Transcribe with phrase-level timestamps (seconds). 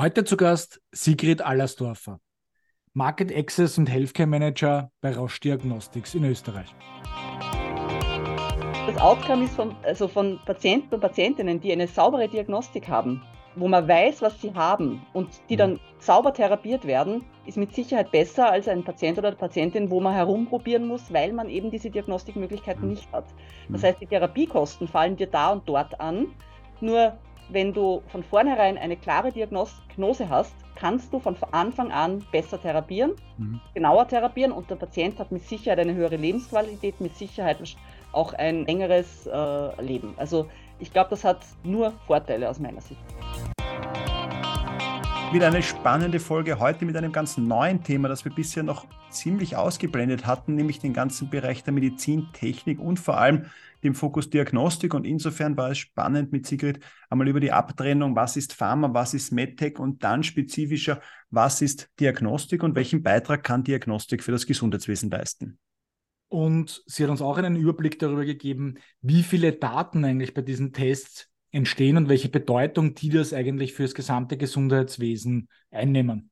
[0.00, 2.20] Heute zu Gast Sigrid Allersdorfer,
[2.94, 6.74] Market Access und Healthcare Manager bei Roche Diagnostics in Österreich.
[8.86, 13.22] Das Outcome ist von, also von Patienten und Patientinnen, die eine saubere Diagnostik haben,
[13.56, 18.10] wo man weiß, was sie haben und die dann sauber therapiert werden, ist mit Sicherheit
[18.10, 21.90] besser als ein Patient oder eine Patientin, wo man herumprobieren muss, weil man eben diese
[21.90, 23.26] Diagnostikmöglichkeiten nicht hat.
[23.68, 26.28] Das heißt, die Therapiekosten fallen dir da und dort an.
[26.80, 27.18] Nur
[27.52, 33.12] wenn du von vornherein eine klare Diagnose hast, kannst du von Anfang an besser therapieren,
[33.38, 33.60] mhm.
[33.74, 37.58] genauer therapieren und der Patient hat mit Sicherheit eine höhere Lebensqualität, mit Sicherheit
[38.12, 40.14] auch ein längeres äh, Leben.
[40.16, 40.46] Also
[40.78, 43.00] ich glaube, das hat nur Vorteile aus meiner Sicht.
[45.32, 49.54] Wieder eine spannende Folge heute mit einem ganz neuen Thema, das wir bisher noch ziemlich
[49.54, 53.44] ausgeblendet hatten, nämlich den ganzen Bereich der Medizintechnik und vor allem
[53.84, 54.92] dem Fokus Diagnostik.
[54.92, 59.14] Und insofern war es spannend mit Sigrid einmal über die Abtrennung, was ist Pharma, was
[59.14, 61.00] ist MedTech und dann spezifischer,
[61.30, 65.60] was ist Diagnostik und welchen Beitrag kann Diagnostik für das Gesundheitswesen leisten.
[66.26, 70.72] Und sie hat uns auch einen Überblick darüber gegeben, wie viele Daten eigentlich bei diesen
[70.72, 76.30] Tests entstehen und welche Bedeutung die das eigentlich für das gesamte Gesundheitswesen einnehmen.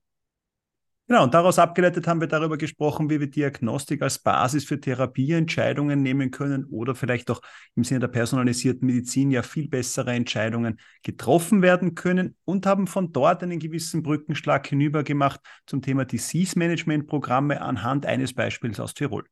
[1.09, 6.03] Genau, und daraus abgeleitet haben wir darüber gesprochen, wie wir Diagnostik als Basis für Therapieentscheidungen
[6.03, 7.41] nehmen können oder vielleicht auch
[7.73, 13.11] im Sinne der personalisierten Medizin ja viel bessere Entscheidungen getroffen werden können und haben von
[13.11, 18.93] dort einen gewissen Brückenschlag hinüber gemacht zum Thema Disease Management Programme anhand eines Beispiels aus
[18.93, 19.25] Tirol.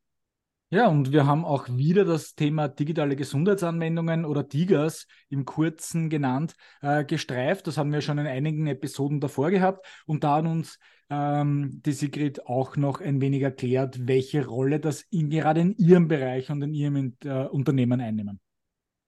[0.69, 6.55] Ja, und wir haben auch wieder das Thema digitale Gesundheitsanwendungen oder DIGAS im Kurzen genannt,
[6.81, 7.67] äh, gestreift.
[7.67, 9.85] Das haben wir schon in einigen Episoden davor gehabt.
[10.05, 10.77] Und da hat uns
[11.09, 16.09] ähm, die Sigrid auch noch ein wenig erklärt, welche Rolle das in, gerade in ihrem
[16.09, 18.41] Bereich und in ihrem äh, Unternehmen einnehmen.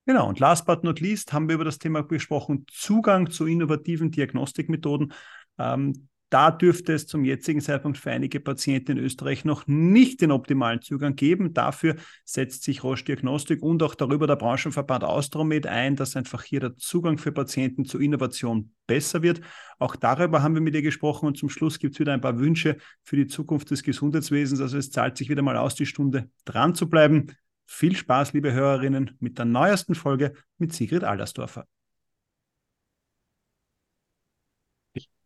[0.06, 4.12] Genau, und last but not least haben wir über das Thema gesprochen, Zugang zu innovativen
[4.12, 5.12] Diagnostikmethoden.
[5.58, 10.32] Ähm, da dürfte es zum jetzigen Zeitpunkt für einige Patienten in Österreich noch nicht den
[10.32, 11.54] optimalen Zugang geben.
[11.54, 16.60] Dafür setzt sich Roche Diagnostik und auch darüber der Branchenverband Austromed ein, dass einfach hier
[16.60, 19.42] der Zugang für Patienten zu Innovation besser wird.
[19.80, 22.38] Auch darüber haben wir mit ihr gesprochen und zum Schluss gibt es wieder ein paar
[22.38, 24.62] Wünsche für die Zukunft des Gesundheitswesens.
[24.62, 27.28] Also es zahlt sich wieder mal aus, die Stunde dran zu bleiben.
[27.66, 31.66] Viel Spaß, liebe Hörerinnen, mit der neuesten Folge mit Sigrid Allersdorfer.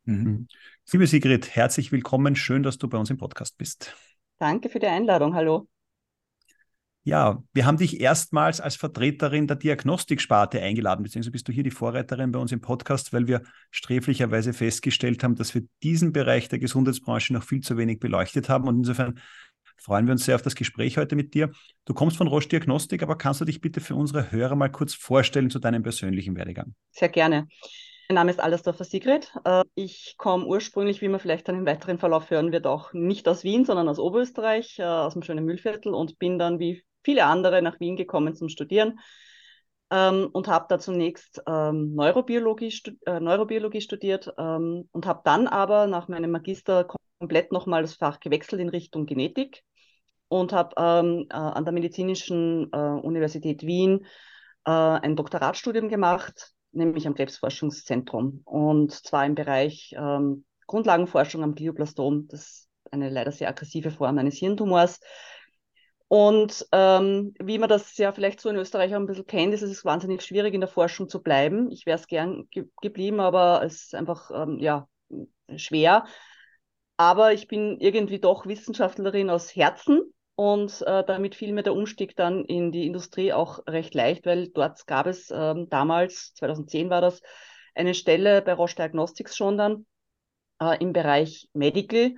[0.05, 0.15] Mhm.
[0.15, 0.47] mhm.
[0.91, 2.35] Liebe Sigrid, herzlich willkommen.
[2.35, 3.95] Schön, dass du bei uns im Podcast bist.
[4.37, 5.33] Danke für die Einladung.
[5.33, 5.67] Hallo.
[7.05, 11.71] Ja, wir haben dich erstmals als Vertreterin der Diagnostiksparte eingeladen, beziehungsweise bist du hier die
[11.71, 16.59] Vorreiterin bei uns im Podcast, weil wir sträflicherweise festgestellt haben, dass wir diesen Bereich der
[16.59, 18.69] Gesundheitsbranche noch viel zu wenig beleuchtet haben.
[18.69, 19.19] Und insofern
[19.75, 21.51] freuen wir uns sehr auf das Gespräch heute mit dir.
[21.83, 24.93] Du kommst von Roche Diagnostik, aber kannst du dich bitte für unsere Hörer mal kurz
[24.93, 26.73] vorstellen zu deinem persönlichen Werdegang?
[26.91, 27.49] Sehr gerne.
[28.13, 29.33] Mein Name ist Allersdorfer Sigrid.
[29.43, 33.27] Äh, ich komme ursprünglich, wie man vielleicht dann im weiteren Verlauf hören wird, auch nicht
[33.27, 37.25] aus Wien, sondern aus Oberösterreich, äh, aus dem schönen Mühlviertel und bin dann wie viele
[37.25, 38.99] andere nach Wien gekommen zum Studieren
[39.89, 42.71] ähm, und habe da zunächst ähm, Neurobiologie,
[43.07, 46.85] äh, Neurobiologie studiert ähm, und habe dann aber nach meinem Magister
[47.17, 49.63] komplett nochmal das Fach gewechselt in Richtung Genetik
[50.27, 54.05] und habe an der Medizinischen Universität Wien
[54.63, 58.41] ein Doktoratstudium gemacht nämlich am Krebsforschungszentrum.
[58.45, 62.27] Und zwar im Bereich ähm, Grundlagenforschung am Glioblastom.
[62.27, 64.99] Das ist eine leider sehr aggressive Form eines Hirntumors.
[66.07, 69.63] Und ähm, wie man das ja vielleicht so in Österreich auch ein bisschen kennt, ist
[69.63, 71.71] es wahnsinnig schwierig, in der Forschung zu bleiben.
[71.71, 74.87] Ich wäre es gern ge geblieben, aber es ist einfach ähm, ja,
[75.55, 76.05] schwer.
[76.97, 82.15] Aber ich bin irgendwie doch Wissenschaftlerin aus Herzen und äh, damit fiel mir der Umstieg
[82.15, 87.01] dann in die Industrie auch recht leicht, weil dort gab es ähm, damals, 2010 war
[87.01, 87.21] das,
[87.75, 89.85] eine Stelle bei Roche Diagnostics schon dann
[90.61, 92.15] äh, im Bereich Medical,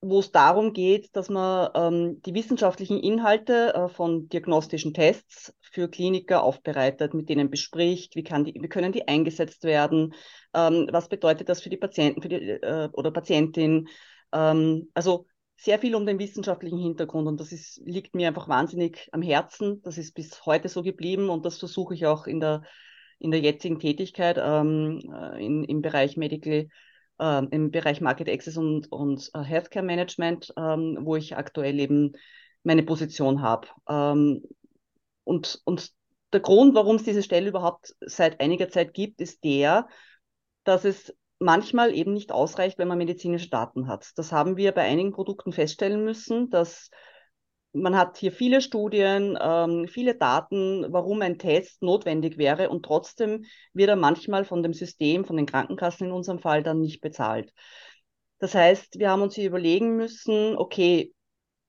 [0.00, 5.88] wo es darum geht, dass man ähm, die wissenschaftlichen Inhalte äh, von diagnostischen Tests für
[5.88, 10.14] Kliniker aufbereitet, mit denen bespricht, wie, kann die, wie können die eingesetzt werden,
[10.52, 13.88] ähm, was bedeutet das für die Patienten für die, äh, oder Patientin.
[14.32, 15.26] Ähm, also
[15.64, 19.80] sehr viel um den wissenschaftlichen Hintergrund und das ist, liegt mir einfach wahnsinnig am Herzen.
[19.80, 22.64] Das ist bis heute so geblieben und das versuche ich auch in der,
[23.18, 26.68] in der jetzigen Tätigkeit ähm, äh, in, im Bereich Medical,
[27.18, 32.12] äh, im Bereich Market Access und, und uh, Healthcare Management, ähm, wo ich aktuell eben
[32.62, 33.68] meine Position habe.
[33.88, 34.42] Ähm,
[35.24, 35.92] und, und
[36.34, 39.88] der Grund, warum es diese Stelle überhaupt seit einiger Zeit gibt, ist der,
[40.64, 44.10] dass es manchmal eben nicht ausreicht, wenn man medizinische Daten hat.
[44.16, 46.90] Das haben wir bei einigen Produkten feststellen müssen, dass
[47.72, 53.44] man hat hier viele Studien, ähm, viele Daten, warum ein Test notwendig wäre und trotzdem
[53.72, 57.52] wird er manchmal von dem System, von den Krankenkassen in unserem Fall dann nicht bezahlt.
[58.38, 61.12] Das heißt, wir haben uns hier überlegen müssen, okay,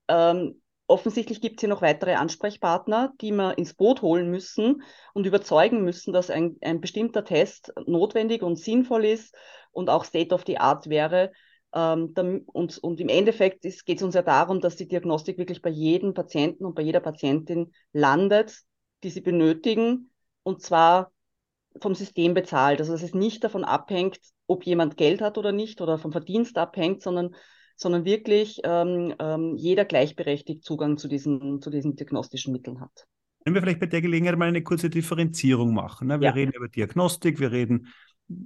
[0.07, 4.83] ähm, offensichtlich gibt es hier noch weitere Ansprechpartner, die wir ins Boot holen müssen
[5.13, 9.35] und überzeugen müssen, dass ein, ein bestimmter Test notwendig und sinnvoll ist
[9.71, 11.31] und auch State of the Art wäre.
[11.73, 12.13] Ähm,
[12.45, 16.13] und, und im Endeffekt geht es uns ja darum, dass die Diagnostik wirklich bei jedem
[16.13, 18.61] Patienten und bei jeder Patientin landet,
[19.03, 20.11] die sie benötigen,
[20.43, 21.11] und zwar
[21.81, 22.79] vom System bezahlt.
[22.79, 26.57] Also dass es nicht davon abhängt, ob jemand Geld hat oder nicht oder vom Verdienst
[26.57, 27.35] abhängt, sondern
[27.75, 33.07] sondern wirklich ähm, ähm, jeder gleichberechtigt Zugang zu diesen, zu diesen diagnostischen Mitteln hat.
[33.43, 36.07] Wenn wir vielleicht bei der Gelegenheit mal eine kurze Differenzierung machen.
[36.07, 36.19] Ne?
[36.19, 36.33] Wir ja.
[36.33, 37.87] reden über Diagnostik, wir reden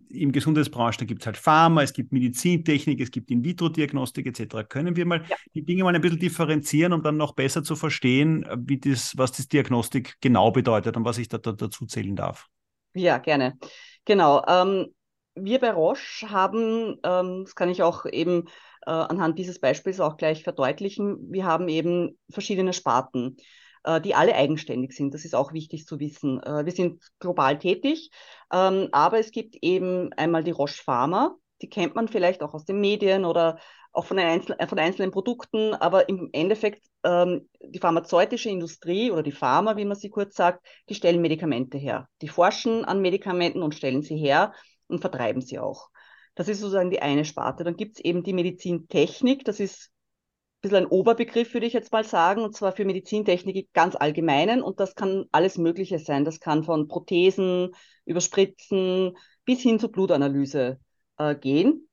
[0.10, 4.68] im Gesundheitsbranche, da gibt es halt Pharma, es gibt Medizintechnik, es gibt In-vitro-Diagnostik etc.
[4.68, 5.38] Können wir mal ja.
[5.54, 9.32] die Dinge mal ein bisschen differenzieren, um dann noch besser zu verstehen, wie das, was
[9.32, 12.48] das Diagnostik genau bedeutet und was ich da, da dazu zählen darf?
[12.94, 13.58] Ja, gerne.
[14.04, 14.44] Genau.
[14.48, 14.88] Ähm,
[15.36, 18.50] wir bei Roche haben, ähm, das kann ich auch eben
[18.86, 21.32] äh, anhand dieses Beispiels auch gleich verdeutlichen.
[21.32, 23.38] Wir haben eben verschiedene Sparten,
[23.84, 25.14] äh, die alle eigenständig sind.
[25.14, 26.42] Das ist auch wichtig zu wissen.
[26.44, 28.12] Äh, wir sind global tätig,
[28.54, 31.36] ähm, aber es gibt eben einmal die Roche Pharma.
[31.62, 33.60] Die kennt man vielleicht auch aus den Medien oder
[33.92, 39.32] auch von, einzel von einzelnen Produkten, aber im Endeffekt ähm, die pharmazeutische Industrie oder die
[39.32, 42.08] Pharma, wie man sie kurz sagt, die stellen Medikamente her.
[42.22, 44.54] Die forschen an Medikamenten und stellen sie her
[44.88, 45.90] und vertreiben sie auch.
[46.40, 47.66] Das ist sozusagen die eine Sparte.
[47.66, 49.44] Dann gibt es eben die Medizintechnik.
[49.44, 53.74] Das ist ein bisschen ein Oberbegriff, würde ich jetzt mal sagen, und zwar für Medizintechnik
[53.74, 54.62] ganz allgemeinen.
[54.62, 56.24] Und das kann alles Mögliche sein.
[56.24, 57.72] Das kann von Prothesen
[58.06, 60.80] über Spritzen bis hin zur Blutanalyse
[61.18, 61.90] äh, gehen.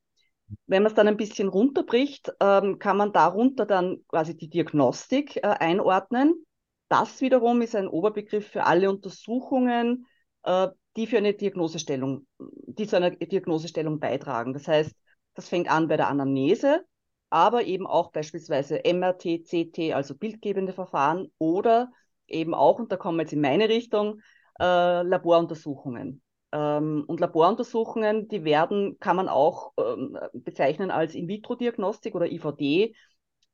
[0.68, 5.38] Wenn man es dann ein bisschen runterbricht, ähm, kann man darunter dann quasi die Diagnostik
[5.38, 6.46] äh, einordnen.
[6.88, 10.06] Das wiederum ist ein Oberbegriff für alle Untersuchungen,
[10.44, 14.52] äh, die für eine Diagnosestellung, die zu einer Diagnosestellung beitragen.
[14.52, 14.94] Das heißt,
[15.34, 16.84] das fängt an bei der Anamnese,
[17.30, 21.90] aber eben auch beispielsweise MRT, CT, also bildgebende Verfahren oder
[22.26, 24.20] eben auch, und da kommen wir jetzt in meine Richtung,
[24.58, 26.22] äh, Laboruntersuchungen.
[26.52, 32.94] Ähm, und Laboruntersuchungen, die werden, kann man auch ähm, bezeichnen als In-vitro-Diagnostik oder IVD.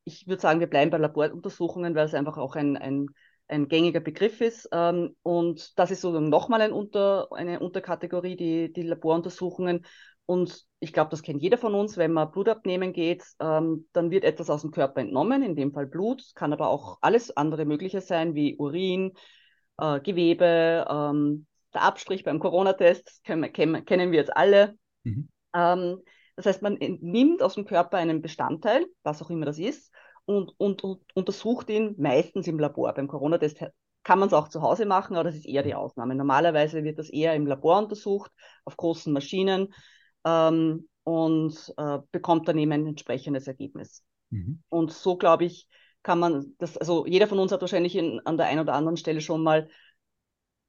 [0.04, 3.06] Ich würde sagen, wir bleiben bei Laboruntersuchungen, weil es einfach auch ein, ein
[3.48, 4.68] ein gängiger Begriff ist.
[4.72, 9.84] Ähm, und das ist sozusagen nochmal ein Unter, eine Unterkategorie, die, die Laboruntersuchungen.
[10.26, 14.10] Und ich glaube, das kennt jeder von uns, wenn man Blut abnehmen geht, ähm, dann
[14.10, 17.64] wird etwas aus dem Körper entnommen, in dem Fall Blut, kann aber auch alles andere
[17.64, 19.12] Mögliche sein, wie Urin,
[19.78, 24.76] äh, Gewebe, ähm, der Abstrich beim Corona-Test, kennen, kennen wir jetzt alle.
[25.02, 25.28] Mhm.
[25.54, 25.98] Ähm,
[26.36, 29.91] das heißt, man nimmt aus dem Körper einen Bestandteil, was auch immer das ist,
[30.24, 32.92] und, und, und untersucht ihn meistens im Labor.
[32.94, 33.64] Beim Corona-Test
[34.04, 36.14] kann man es auch zu Hause machen, aber das ist eher die Ausnahme.
[36.14, 38.30] Normalerweise wird das eher im Labor untersucht,
[38.64, 39.72] auf großen Maschinen
[40.24, 44.02] ähm, und äh, bekommt dann eben ein entsprechendes Ergebnis.
[44.30, 44.62] Mhm.
[44.68, 45.68] Und so, glaube ich,
[46.02, 48.96] kann man das, also jeder von uns hat wahrscheinlich in, an der einen oder anderen
[48.96, 49.68] Stelle schon mal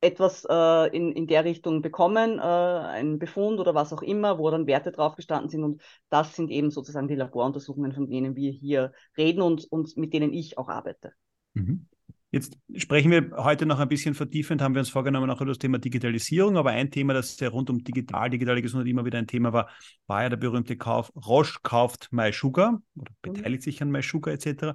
[0.03, 4.51] etwas äh, in, in der Richtung bekommen, äh, einen Befund oder was auch immer, wo
[4.51, 5.63] dann Werte drauf gestanden sind.
[5.63, 10.13] Und das sind eben sozusagen die Laboruntersuchungen, von denen wir hier reden und, und mit
[10.13, 11.13] denen ich auch arbeite.
[11.53, 11.87] Mhm.
[12.33, 15.59] Jetzt sprechen wir heute noch ein bisschen vertiefend, haben wir uns vorgenommen, auch über das
[15.59, 16.57] Thema Digitalisierung.
[16.57, 19.69] Aber ein Thema, das ja rund um digital, digitale Gesundheit immer wieder ein Thema war,
[20.07, 21.11] war ja der berühmte Kauf.
[21.15, 23.33] Roche kauft MySugar oder mhm.
[23.33, 24.73] beteiligt sich an MySugar etc.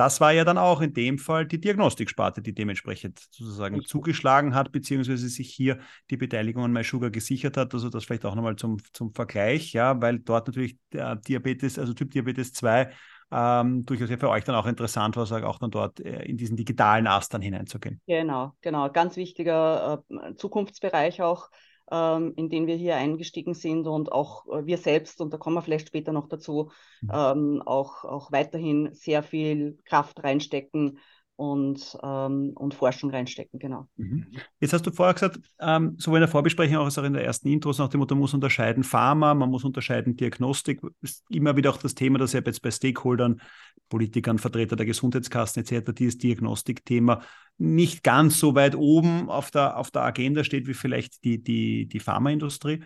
[0.00, 4.72] Das war ja dann auch in dem Fall die Diagnostiksparte, die dementsprechend sozusagen zugeschlagen hat,
[4.72, 5.78] beziehungsweise sich hier
[6.08, 7.74] die Beteiligung an MySugar gesichert hat.
[7.74, 11.92] Also das vielleicht auch nochmal zum, zum Vergleich, ja, weil dort natürlich der Diabetes, also
[11.92, 12.90] Typ Diabetes 2,
[13.30, 16.56] ähm, durchaus ja für euch dann auch interessant war, auch dann dort äh, in diesen
[16.56, 18.00] digitalen Ast dann hineinzugehen.
[18.06, 18.90] Genau, genau.
[18.90, 21.50] Ganz wichtiger äh, Zukunftsbereich auch
[21.90, 25.56] ähm, in den wir hier eingestiegen sind und auch äh, wir selbst, und da kommen
[25.56, 26.70] wir vielleicht später noch dazu,
[27.00, 27.10] mhm.
[27.12, 30.98] ähm, auch, auch weiterhin sehr viel Kraft reinstecken
[31.40, 33.88] und, ähm, und Forschung reinstecken, genau.
[33.96, 34.26] Mhm.
[34.60, 37.48] Jetzt hast du vorher gesagt, ähm, sowohl in der Vorbesprechung als auch in der ersten
[37.48, 41.70] Intros nach dem Motto, man muss unterscheiden Pharma, man muss unterscheiden Diagnostik, ist immer wieder
[41.70, 43.40] auch das Thema, das ja jetzt bei Stakeholdern,
[43.88, 47.22] Politikern, Vertreter der Gesundheitskassen etc., dieses Diagnostikthema
[47.56, 51.86] nicht ganz so weit oben auf der, auf der Agenda steht wie vielleicht die, die,
[51.86, 52.82] die Pharmaindustrie.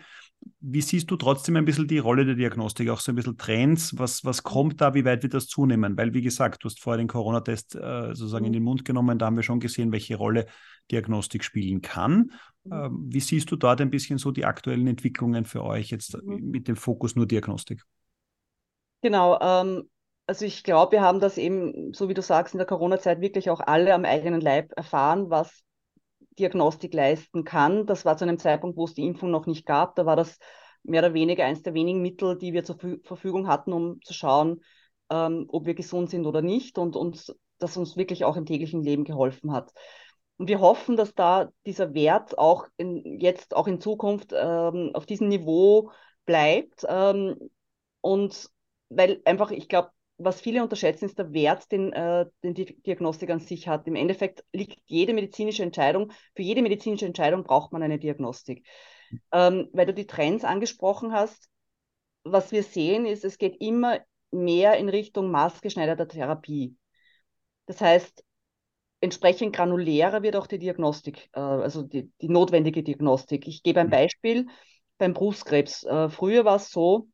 [0.59, 3.97] Wie siehst du trotzdem ein bisschen die Rolle der Diagnostik, auch so ein bisschen Trends?
[3.97, 4.93] Was, was kommt da?
[4.93, 5.97] Wie weit wird das zunehmen?
[5.97, 9.17] Weil, wie gesagt, du hast vorher den Corona-Test äh, sozusagen in den Mund genommen.
[9.17, 10.45] Da haben wir schon gesehen, welche Rolle
[10.91, 12.31] Diagnostik spielen kann.
[12.63, 12.71] Mhm.
[12.71, 16.49] Ähm, wie siehst du dort ein bisschen so die aktuellen Entwicklungen für euch jetzt mhm.
[16.49, 17.83] mit dem Fokus nur Diagnostik?
[19.01, 19.39] Genau.
[19.41, 19.89] Ähm,
[20.27, 23.49] also ich glaube, wir haben das eben, so wie du sagst, in der Corona-Zeit wirklich
[23.49, 25.64] auch alle am eigenen Leib erfahren, was
[26.39, 27.85] Diagnostik leisten kann.
[27.85, 29.95] Das war zu einem Zeitpunkt, wo es die Impfung noch nicht gab.
[29.95, 30.37] Da war das
[30.83, 34.63] mehr oder weniger eines der wenigen Mittel, die wir zur Verfügung hatten, um zu schauen,
[35.09, 38.83] ähm, ob wir gesund sind oder nicht und uns, das uns wirklich auch im täglichen
[38.83, 39.73] Leben geholfen hat.
[40.37, 45.05] Und wir hoffen, dass da dieser Wert auch in, jetzt auch in Zukunft ähm, auf
[45.05, 45.91] diesem Niveau
[46.25, 46.85] bleibt.
[46.87, 47.37] Ähm,
[48.01, 48.49] und
[48.89, 53.29] weil einfach, ich glaube, was viele unterschätzen, ist der Wert, den, äh, den die Diagnostik
[53.29, 53.87] an sich hat.
[53.87, 58.65] Im Endeffekt liegt jede medizinische Entscheidung, für jede medizinische Entscheidung braucht man eine Diagnostik.
[59.31, 61.49] Ähm, weil du die Trends angesprochen hast,
[62.23, 63.99] was wir sehen, ist, es geht immer
[64.31, 66.75] mehr in Richtung maßgeschneiderter Therapie.
[67.65, 68.23] Das heißt,
[69.01, 73.47] entsprechend granulärer wird auch die Diagnostik, äh, also die, die, notwendige Diagnostik.
[73.47, 73.91] Ich gebe ein mhm.
[73.91, 74.47] Beispiel
[74.97, 75.83] beim Brustkrebs.
[75.83, 77.07] Äh, früher war es so,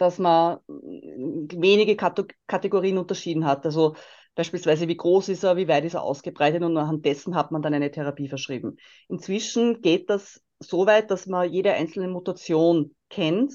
[0.00, 3.66] dass man wenige Kategorien unterschieden hat.
[3.66, 3.96] Also
[4.34, 7.60] beispielsweise, wie groß ist er, wie weit ist er ausgebreitet und anhand dessen hat man
[7.60, 8.78] dann eine Therapie verschrieben.
[9.08, 13.52] Inzwischen geht das so weit, dass man jede einzelne Mutation kennt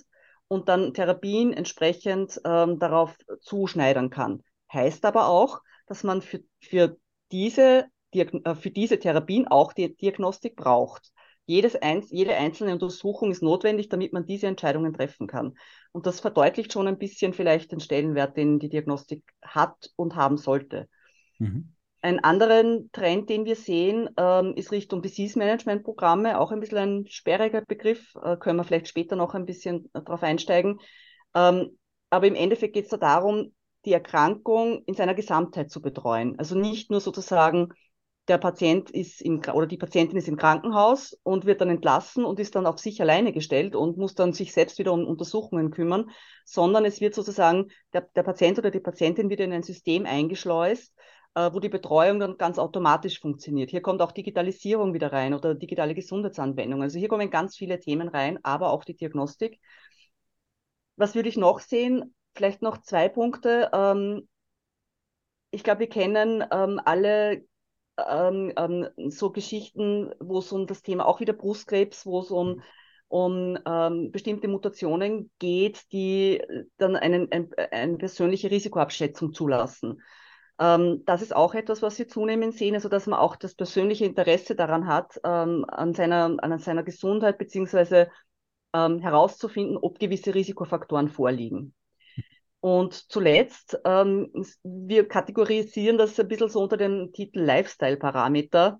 [0.48, 4.44] und dann Therapien entsprechend ähm, darauf zuschneidern kann.
[4.72, 6.96] Heißt aber auch, dass man für, für,
[7.32, 11.12] diese, äh, für diese Therapien auch die Diagnostik braucht.
[11.48, 11.78] Jedes
[12.10, 15.56] jede einzelne Untersuchung ist notwendig, damit man diese Entscheidungen treffen kann.
[15.96, 20.36] Und das verdeutlicht schon ein bisschen vielleicht den Stellenwert, den die Diagnostik hat und haben
[20.36, 20.90] sollte.
[21.40, 21.74] Mhm.
[22.02, 26.78] Ein anderen Trend, den wir sehen, ähm, ist Richtung Disease Management Programme, auch ein bisschen
[26.80, 30.82] ein sperriger Begriff, äh, können wir vielleicht später noch ein bisschen äh, darauf einsteigen.
[31.34, 31.78] Ähm,
[32.10, 33.54] aber im Endeffekt geht es da darum,
[33.86, 36.38] die Erkrankung in seiner Gesamtheit zu betreuen.
[36.38, 37.70] Also nicht nur sozusagen
[38.28, 42.40] der Patient ist im, oder die Patientin ist im Krankenhaus und wird dann entlassen und
[42.40, 46.10] ist dann auf sich alleine gestellt und muss dann sich selbst wieder um Untersuchungen kümmern,
[46.44, 50.94] sondern es wird sozusagen, der, der Patient oder die Patientin wird in ein System eingeschleust,
[51.36, 53.70] äh, wo die Betreuung dann ganz automatisch funktioniert.
[53.70, 56.84] Hier kommt auch Digitalisierung wieder rein oder digitale Gesundheitsanwendungen.
[56.84, 59.60] Also hier kommen ganz viele Themen rein, aber auch die Diagnostik.
[60.96, 62.16] Was würde ich noch sehen?
[62.34, 63.70] Vielleicht noch zwei Punkte.
[63.72, 64.28] Ähm,
[65.52, 67.46] ich glaube, wir kennen ähm, alle
[67.98, 72.62] ähm, ähm, so Geschichten, wo es um das Thema auch wieder Brustkrebs, wo es um,
[73.08, 76.42] um ähm, bestimmte Mutationen geht, die
[76.78, 80.02] dann einen, ein, eine persönliche Risikoabschätzung zulassen.
[80.60, 84.06] Ähm, das ist auch etwas, was wir zunehmend sehen, also dass man auch das persönliche
[84.06, 88.10] Interesse daran hat, ähm, an, seiner, an seiner Gesundheit beziehungsweise
[88.74, 91.74] ähm, herauszufinden, ob gewisse Risikofaktoren vorliegen.
[92.60, 94.32] Und zuletzt, ähm,
[94.64, 98.80] wir kategorisieren das ein bisschen so unter dem Titel Lifestyle-Parameter.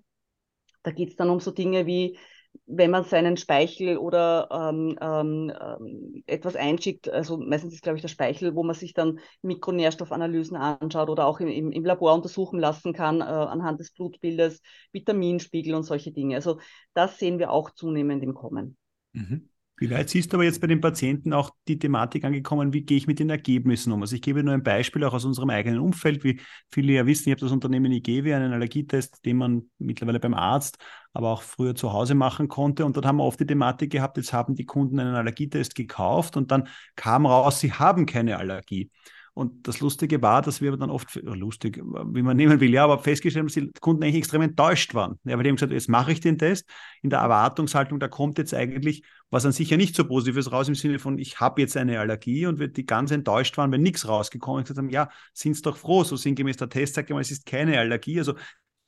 [0.82, 2.18] Da geht es dann um so Dinge wie,
[2.66, 8.02] wenn man seinen Speichel oder ähm, ähm, ähm, etwas einschickt, also meistens ist, glaube ich,
[8.02, 12.92] der Speichel, wo man sich dann Mikronährstoffanalysen anschaut oder auch im, im, Labor untersuchen lassen
[12.92, 16.36] kann, äh, anhand des Blutbildes, Vitaminspiegel und solche Dinge.
[16.36, 16.58] Also
[16.94, 18.76] das sehen wir auch zunehmend im Kommen.
[19.12, 19.48] Mhm.
[19.78, 22.96] Wie weit siehst du aber jetzt bei den Patienten auch die Thematik angekommen, wie gehe
[22.96, 24.00] ich mit den Ergebnissen um?
[24.00, 26.24] Also ich gebe nur ein Beispiel auch aus unserem eigenen Umfeld.
[26.24, 26.40] Wie
[26.70, 30.78] viele ja wissen, ich habe das Unternehmen IGW, einen Allergietest, den man mittlerweile beim Arzt,
[31.12, 32.86] aber auch früher zu Hause machen konnte.
[32.86, 36.38] Und dort haben wir oft die Thematik gehabt, jetzt haben die Kunden einen Allergietest gekauft
[36.38, 38.90] und dann kam raus, sie haben keine Allergie.
[39.36, 42.98] Und das Lustige war, dass wir dann oft, lustig, wie man nehmen will, ja, aber
[42.98, 45.18] festgestellt haben, dass die Kunden eigentlich extrem enttäuscht waren.
[45.24, 46.66] Ja, weil die haben gesagt, jetzt mache ich den Test
[47.02, 50.68] in der Erwartungshaltung, da kommt jetzt eigentlich was an sich ja nicht so Positives raus
[50.68, 53.82] im Sinne von, ich habe jetzt eine Allergie und wir die ganz enttäuscht waren, wenn
[53.82, 57.20] nichts rausgekommen ist, ja, sind es doch froh, so sinngemäß der Test sagt ja mal,
[57.20, 58.18] es ist keine Allergie.
[58.18, 58.36] Also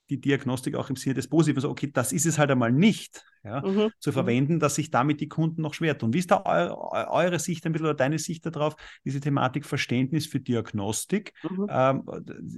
[0.08, 3.22] die Diagnostik auch im Sinne des Positiven, also okay, das ist es halt einmal nicht,
[3.44, 3.90] ja, mhm.
[3.98, 4.14] zu mhm.
[4.14, 6.12] verwenden, dass sich damit die Kunden noch schwer tun.
[6.12, 6.74] Wie ist da eu
[7.10, 11.32] eure Sicht ein bisschen oder deine Sicht darauf, diese Thematik Verständnis für Diagnostik?
[11.48, 11.66] Mhm.
[11.70, 12.02] Ähm,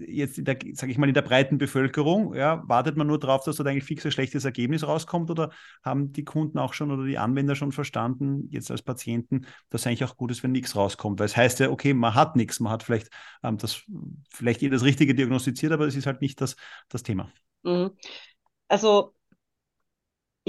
[0.06, 3.68] jetzt, sage ich mal, in der breiten Bevölkerung, ja, wartet man nur darauf, dass dort
[3.68, 5.50] eigentlich fix ein schlechtes Ergebnis rauskommt oder
[5.82, 9.86] haben die Kunden auch schon oder die Anwender schon verstanden, jetzt als Patienten, dass es
[9.86, 11.18] eigentlich auch gut ist, wenn nichts rauskommt?
[11.18, 13.10] Weil es heißt ja, okay, man hat nichts, man hat vielleicht
[13.42, 13.82] ähm, das,
[14.30, 16.56] vielleicht das Richtige diagnostiziert, aber es ist halt nicht das,
[16.88, 17.30] das Thema.
[17.62, 17.90] Mhm.
[18.68, 19.14] Also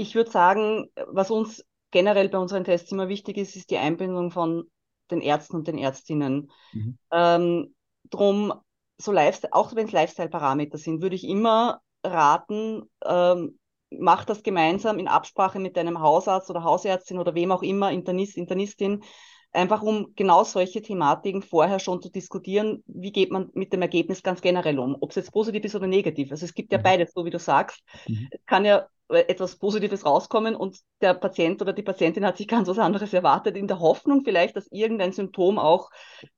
[0.02, 4.32] ich würde sagen, was uns generell bei unseren Tests immer wichtig ist, ist die Einbindung
[4.32, 4.64] von
[5.10, 6.50] den Ärzten und den Ärztinnen.
[6.72, 6.98] Mhm.
[7.12, 7.74] Ähm,
[8.10, 8.52] drum,
[8.98, 13.58] so Lifestyle, auch wenn es Lifestyle-Parameter sind, würde ich immer raten, ähm,
[13.90, 18.36] mach das gemeinsam in Absprache mit deinem Hausarzt oder Hausärztin oder wem auch immer, Internist,
[18.36, 19.04] Internistin,
[19.52, 24.22] einfach um genau solche Thematiken vorher schon zu diskutieren, wie geht man mit dem Ergebnis
[24.22, 26.30] ganz generell um, ob es jetzt positiv ist oder negativ.
[26.32, 26.82] Also es gibt ja mhm.
[26.82, 27.82] beides, so wie du sagst.
[28.08, 28.28] Mhm.
[28.30, 32.68] Es kann ja etwas Positives rauskommen und der Patient oder die Patientin hat sich ganz
[32.68, 35.90] was anderes erwartet, in der Hoffnung vielleicht, dass irgendein Symptom auch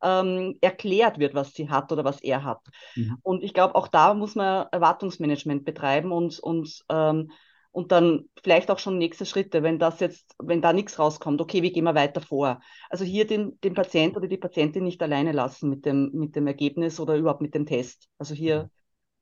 [0.02, 2.60] ähm, erklärt wird, was sie hat oder was er hat.
[2.94, 3.18] Mhm.
[3.22, 7.30] Und ich glaube, auch da muss man Erwartungsmanagement betreiben und, und ähm,
[7.74, 11.60] und dann vielleicht auch schon nächste Schritte, wenn das jetzt, wenn da nichts rauskommt, okay,
[11.62, 12.60] wie gehen wir weiter vor?
[12.88, 16.46] Also hier den, den Patient oder die Patientin nicht alleine lassen mit dem, mit dem
[16.46, 18.08] Ergebnis oder überhaupt mit dem Test.
[18.16, 18.70] Also hier,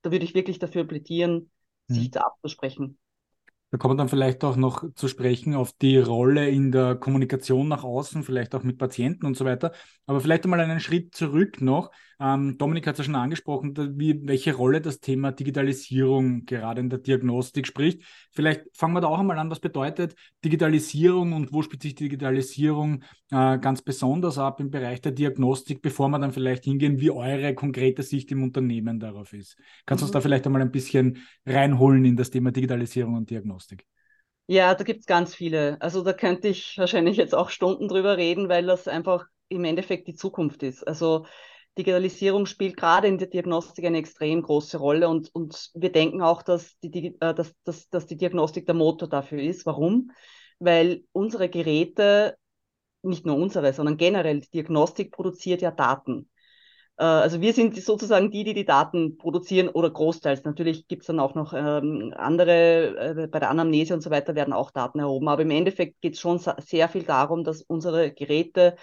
[0.03, 1.51] da würde ich wirklich dafür plädieren,
[1.89, 2.11] sich mhm.
[2.11, 2.99] da abzusprechen.
[3.73, 7.85] Da kommt dann vielleicht auch noch zu sprechen auf die Rolle in der Kommunikation nach
[7.85, 9.73] außen, vielleicht auch mit Patienten und so weiter.
[10.07, 11.91] Aber vielleicht einmal einen Schritt zurück noch.
[12.23, 16.89] Ähm, Dominik hat es ja schon angesprochen, wie, welche Rolle das Thema Digitalisierung gerade in
[16.89, 18.03] der Diagnostik spricht.
[18.31, 20.15] Vielleicht fangen wir da auch einmal an, was bedeutet
[20.45, 23.03] Digitalisierung und wo spielt sich Digitalisierung
[23.33, 27.57] äh, ganz besonders ab im Bereich der Diagnostik, bevor wir dann vielleicht hingehen, wie eure
[27.57, 29.57] konkrete Sicht im Unternehmen darauf ist.
[29.85, 30.23] Kannst du uns da mhm.
[30.23, 33.85] vielleicht einmal ein bisschen reinholen in das Thema Digitalisierung und Diagnostik?
[34.47, 35.77] Ja, da gibt es ganz viele.
[35.81, 40.07] Also da könnte ich wahrscheinlich jetzt auch Stunden drüber reden, weil das einfach im Endeffekt
[40.07, 40.87] die Zukunft ist.
[40.87, 41.27] Also
[41.79, 46.43] Digitalisierung spielt gerade in der Diagnostik eine extrem große Rolle und, und wir denken auch,
[46.43, 49.65] dass die, äh, dass, dass, dass die Diagnostik der Motor dafür ist.
[49.65, 50.11] Warum?
[50.59, 52.37] Weil unsere Geräte,
[53.03, 56.29] nicht nur unsere, sondern generell die Diagnostik produziert ja Daten.
[56.99, 60.45] Äh, also wir sind sozusagen die, die die Daten produzieren oder großteils.
[60.45, 64.35] Natürlich gibt es dann auch noch ähm, andere, äh, bei der Anamnese und so weiter
[64.35, 65.29] werden auch Daten erhoben.
[65.29, 68.77] Aber im Endeffekt geht es schon sehr viel darum, dass unsere Geräte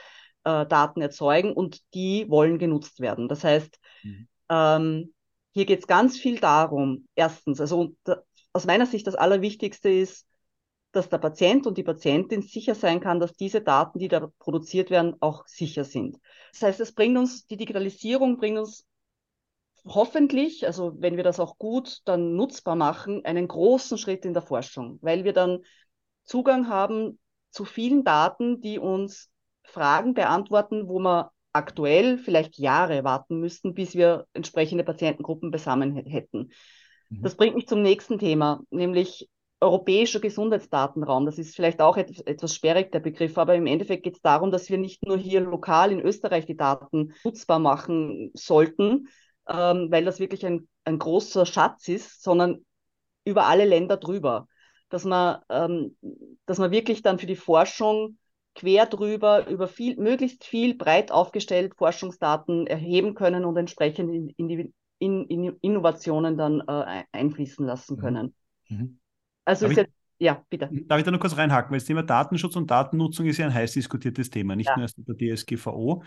[0.50, 3.27] äh, Daten erzeugen und die wollen genutzt werden.
[3.27, 4.27] Das heißt, mhm.
[4.50, 5.13] ähm,
[5.51, 8.22] hier geht es ganz viel darum, erstens, also da,
[8.53, 10.25] aus meiner Sicht das Allerwichtigste ist,
[10.91, 14.89] dass der Patient und die Patientin sicher sein kann, dass diese Daten, die da produziert
[14.89, 16.18] werden, auch sicher sind.
[16.51, 18.86] Das heißt, es bringt uns, die Digitalisierung bringt uns
[19.86, 24.41] hoffentlich, also wenn wir das auch gut dann nutzbar machen, einen großen Schritt in der
[24.41, 25.60] Forschung, weil wir dann
[26.25, 27.20] Zugang haben
[27.51, 29.28] zu vielen Daten, die uns
[29.69, 36.51] Fragen beantworten, wo wir aktuell vielleicht Jahre warten müssten, bis wir entsprechende Patientengruppen besammeln hätten.
[37.09, 37.21] Mhm.
[37.21, 39.29] Das bringt mich zum nächsten Thema, nämlich
[39.61, 41.25] europäischer Gesundheitsdatenraum.
[41.25, 44.51] Das ist vielleicht auch etwas, etwas sperrig, der Begriff, aber im Endeffekt geht es darum,
[44.51, 49.09] dass wir nicht nur hier lokal in Österreich die Daten nutzbar machen sollten,
[49.49, 52.63] ähm, weil das wirklich ein, ein großer Schatz ist, sondern
[53.25, 54.48] über alle Länder drüber.
[54.89, 55.98] Dass man, ähm,
[56.46, 58.17] dass man wirklich dann für die Forschung
[58.59, 64.48] quer drüber über viel, möglichst viel breit aufgestellt Forschungsdaten erheben können und entsprechend in, in
[64.50, 68.00] die in, in Innovationen dann äh, einfließen lassen mhm.
[68.01, 68.35] können.
[68.67, 69.00] Mhm.
[69.45, 70.69] Also ist jetzt, ja, bitte.
[70.72, 71.72] Darf ich da noch kurz reinhaken?
[71.72, 74.75] Weil das Thema Datenschutz und Datennutzung ist ja ein heiß diskutiertes Thema, nicht ja.
[74.75, 76.03] nur erst in der DSGVO.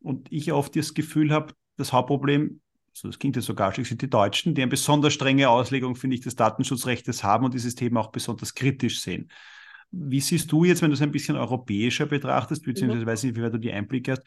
[0.00, 2.62] Und ich oft das Gefühl habe, das Hauptproblem,
[2.94, 6.16] so das klingt ja sogar schon, sind die Deutschen, die eine besonders strenge Auslegung, finde
[6.16, 9.30] ich, des Datenschutzrechts haben und dieses Thema auch besonders kritisch sehen.
[9.92, 13.08] Wie siehst du jetzt, wenn du es ein bisschen europäischer betrachtest, beziehungsweise mhm.
[13.08, 14.22] weiß nicht, wie weit du die Einblick hast,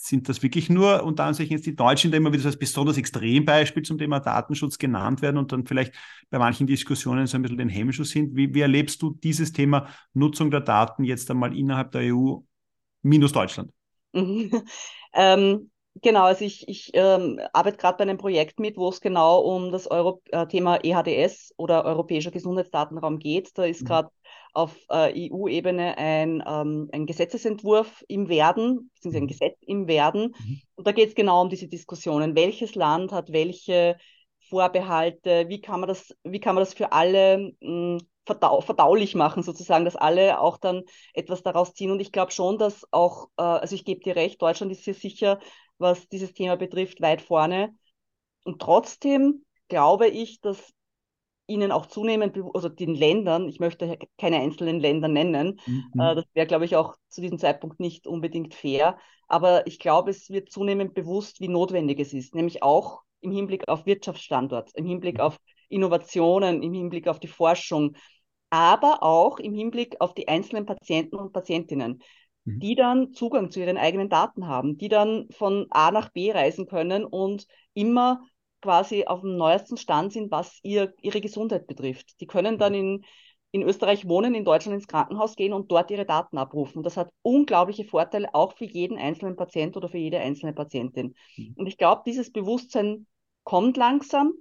[0.00, 2.96] sind das wirklich nur unter Anführungszeichen jetzt die Deutschen, die immer wieder so als besonders
[2.96, 5.92] Extrembeispiel zum Thema Datenschutz genannt werden und dann vielleicht
[6.30, 8.36] bei manchen Diskussionen so ein bisschen den Hemmschuss sind?
[8.36, 12.36] Wie, wie erlebst du dieses Thema Nutzung der Daten jetzt einmal innerhalb der EU
[13.02, 13.72] minus Deutschland?
[14.14, 15.70] ähm,
[16.00, 19.72] genau, also ich, ich ähm, arbeite gerade bei einem Projekt mit, wo es genau um
[19.72, 23.50] das Euro äh, Thema EHDS oder Europäischer Gesundheitsdatenraum geht.
[23.58, 23.86] Da ist mhm.
[23.86, 24.10] gerade
[24.52, 29.28] auf äh, EU-Ebene ein, ähm, ein Gesetzesentwurf im Werden, beziehungsweise ein mhm.
[29.28, 30.34] Gesetz im Werden.
[30.38, 30.60] Mhm.
[30.76, 32.34] Und da geht es genau um diese Diskussionen.
[32.34, 33.96] Welches Land hat welche
[34.48, 35.48] Vorbehalte?
[35.48, 39.42] Wie kann man das, wie kann man das für alle mh, hm, verdau verdaulich machen,
[39.42, 40.82] sozusagen, dass alle auch dann
[41.14, 41.90] etwas daraus ziehen?
[41.90, 44.94] Und ich glaube schon, dass auch, äh, also ich gebe dir recht, Deutschland ist hier
[44.94, 45.38] sicher,
[45.78, 47.74] was dieses Thema betrifft, weit vorne.
[48.44, 50.72] Und trotzdem glaube ich, dass
[51.48, 56.00] ihnen auch zunehmend, also den Ländern, ich möchte keine einzelnen Länder nennen, mhm.
[56.00, 60.10] äh, das wäre, glaube ich, auch zu diesem Zeitpunkt nicht unbedingt fair, aber ich glaube,
[60.10, 64.86] es wird zunehmend bewusst, wie notwendig es ist, nämlich auch im Hinblick auf Wirtschaftsstandorts, im
[64.86, 65.22] Hinblick mhm.
[65.22, 67.96] auf Innovationen, im Hinblick auf die Forschung,
[68.50, 72.02] aber auch im Hinblick auf die einzelnen Patienten und Patientinnen,
[72.44, 72.60] mhm.
[72.60, 76.66] die dann Zugang zu ihren eigenen Daten haben, die dann von A nach B reisen
[76.66, 78.22] können und immer
[78.60, 82.20] quasi auf dem neuesten Stand sind, was ihr, ihre Gesundheit betrifft.
[82.20, 83.04] Die können dann in,
[83.50, 86.82] in Österreich wohnen, in Deutschland ins Krankenhaus gehen und dort ihre Daten abrufen.
[86.82, 91.14] Das hat unglaubliche Vorteile auch für jeden einzelnen Patient oder für jede einzelne Patientin.
[91.36, 91.54] Mhm.
[91.56, 93.06] Und ich glaube, dieses Bewusstsein
[93.44, 94.34] kommt langsam.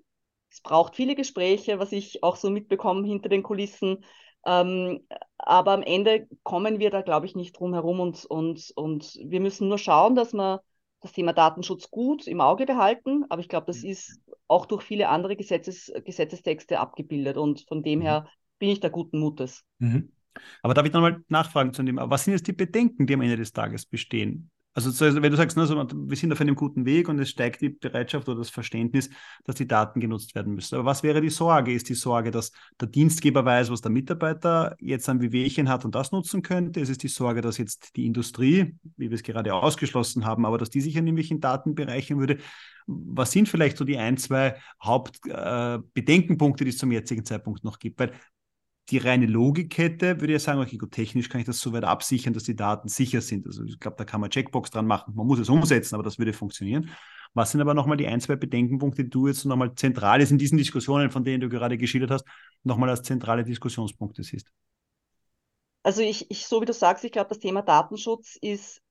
[0.49, 4.03] Es braucht viele Gespräche, was ich auch so mitbekomme hinter den Kulissen.
[4.45, 5.05] Ähm,
[5.37, 9.39] aber am Ende kommen wir da, glaube ich, nicht drum herum und, und, und wir
[9.41, 10.61] müssen nur schauen, dass wir
[11.01, 13.89] das Thema Datenschutz gut im Auge behalten, aber ich glaube, das mhm.
[13.89, 18.03] ist auch durch viele andere Gesetzes, Gesetzestexte abgebildet und von dem mhm.
[18.03, 18.27] her
[18.59, 19.63] bin ich da guten Mutes.
[19.79, 20.11] Mhm.
[20.61, 23.37] Aber darf ich nochmal nachfragen zu dem, was sind jetzt die Bedenken, die am Ende
[23.37, 24.51] des Tages bestehen?
[24.77, 24.91] Also,
[25.23, 28.29] wenn du sagst, ne, wir sind auf einem guten Weg und es steigt die Bereitschaft
[28.29, 29.09] oder das Verständnis,
[29.43, 30.75] dass die Daten genutzt werden müssen.
[30.75, 31.73] Aber was wäre die Sorge?
[31.73, 35.95] Ist die Sorge, dass der Dienstgeber weiß, was der Mitarbeiter jetzt an Wehwehchen hat und
[35.95, 36.79] das nutzen könnte?
[36.79, 40.59] Es ist die Sorge, dass jetzt die Industrie, wie wir es gerade ausgeschlossen haben, aber
[40.59, 42.37] dass die sich an irgendwelchen Daten bereichern würde.
[42.85, 47.79] Was sind vielleicht so die ein, zwei Hauptbedenkenpunkte, äh, die es zum jetzigen Zeitpunkt noch
[47.79, 47.99] gibt?
[47.99, 48.11] Weil
[48.89, 51.83] die reine Logik hätte, würde ich sagen, okay, gut, technisch kann ich das so weit
[51.83, 53.45] absichern, dass die Daten sicher sind.
[53.45, 55.13] Also ich glaube, da kann man Checkbox dran machen.
[55.15, 56.89] Man muss es umsetzen, aber das würde funktionieren.
[57.33, 60.37] Was sind aber nochmal die ein, zwei Bedenkenpunkte, die du jetzt nochmal zentral ist in
[60.37, 62.25] diesen Diskussionen, von denen du gerade geschildert hast,
[62.63, 64.51] nochmal als zentrale Diskussionspunkte siehst?
[65.83, 68.81] Also ich, ich, so wie du sagst, ich glaube, das Thema Datenschutz ist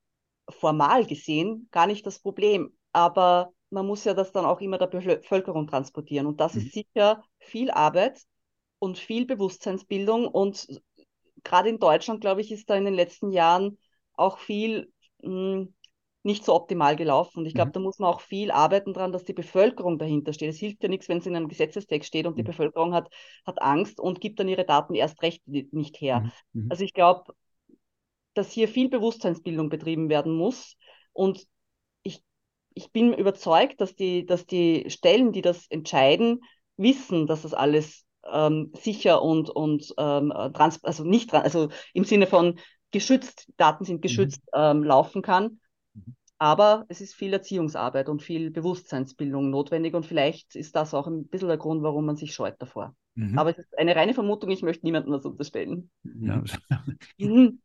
[0.49, 2.71] formal gesehen gar nicht das Problem.
[2.93, 6.27] Aber man muss ja das dann auch immer der Bevölkerung transportieren.
[6.27, 6.61] Und das mhm.
[6.61, 8.21] ist sicher viel Arbeit,
[8.79, 10.27] und viel Bewusstseinsbildung.
[10.27, 10.67] Und
[11.43, 13.77] gerade in Deutschland, glaube ich, ist da in den letzten Jahren
[14.13, 15.73] auch viel mh, hm,
[16.27, 17.39] nicht so optimal gelaufen.
[17.39, 17.73] Und ich glaube, mhm.
[17.73, 20.49] da muss man auch viel arbeiten dran, dass die Bevölkerung dahinter steht.
[20.49, 22.37] Es hilft ja nichts, wenn es in einem Gesetzestext steht und mhm.
[22.37, 23.09] die Bevölkerung hat,
[23.45, 26.21] hat Angst und gibt dann ihre Daten erst recht nicht her.
[26.51, 26.63] Mhm.
[26.63, 26.67] mhm.
[26.69, 27.33] Also ich glaube,
[28.33, 30.75] dass hier viel Bewusstseinsbildung betrieben werden muss.
[31.13, 31.47] Und
[32.03, 32.21] ich,
[32.73, 36.41] ich bin überzeugt, dass die, dass die Stellen, die das entscheiden,
[36.75, 42.27] wissen, dass das alles ähm, sicher und, und ähm, trans also nicht also im Sinne
[42.27, 42.59] von
[42.91, 44.61] geschützt, Daten sind geschützt, mhm.
[44.61, 45.59] ähm, laufen kann.
[45.93, 46.15] Mhm.
[46.37, 51.27] Aber es ist viel Erziehungsarbeit und viel Bewusstseinsbildung notwendig und vielleicht ist das auch ein
[51.27, 52.95] bisschen der Grund, warum man sich scheut davor.
[53.15, 53.37] Mhm.
[53.37, 55.89] Aber es ist eine reine Vermutung, ich möchte niemandem das unterstellen.
[56.03, 56.43] Ja.
[57.17, 57.59] Mhm.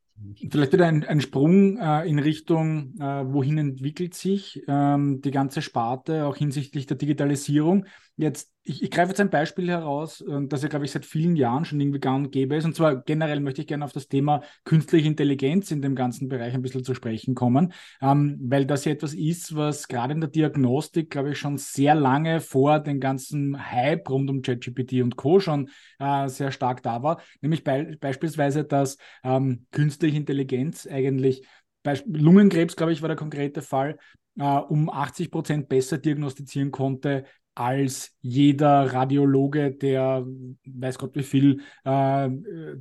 [0.51, 5.63] Vielleicht wieder ein, ein Sprung äh, in Richtung, äh, wohin entwickelt sich ähm, die ganze
[5.63, 7.87] Sparte, auch hinsichtlich der Digitalisierung.
[8.17, 11.35] Jetzt, ich, ich greife jetzt ein Beispiel heraus, äh, das ja, glaube ich, seit vielen
[11.35, 12.67] Jahren schon irgendwie gang und gäbe ist.
[12.67, 16.53] Und zwar generell möchte ich gerne auf das Thema künstliche Intelligenz in dem ganzen Bereich
[16.53, 17.73] ein bisschen zu sprechen kommen,
[18.03, 21.95] ähm, weil das ja etwas ist, was gerade in der Diagnostik, glaube ich, schon sehr
[21.95, 25.41] lange vor dem ganzen Hype rund um ChatGPT und Co.
[25.41, 27.21] schon äh, sehr stark da war.
[27.41, 31.47] Nämlich be beispielsweise, dass ähm, künstliche Intelligenz eigentlich
[31.83, 33.99] bei Lungenkrebs, glaube ich, war der konkrete Fall,
[34.39, 40.25] äh, um 80 Prozent besser diagnostizieren konnte als jeder Radiologe, der
[40.65, 42.31] weiß Gott wie viel äh,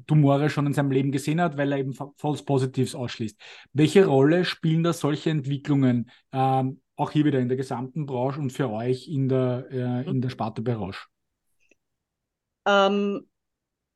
[0.07, 3.39] Tumore schon in seinem Leben gesehen hat, weil er eben False Positives ausschließt.
[3.73, 6.63] Welche Rolle spielen da solche Entwicklungen äh,
[6.95, 10.29] auch hier wieder in der gesamten Branche und für euch in der, äh, in der
[10.29, 11.07] Sparte Berausch?
[12.65, 13.25] Ähm,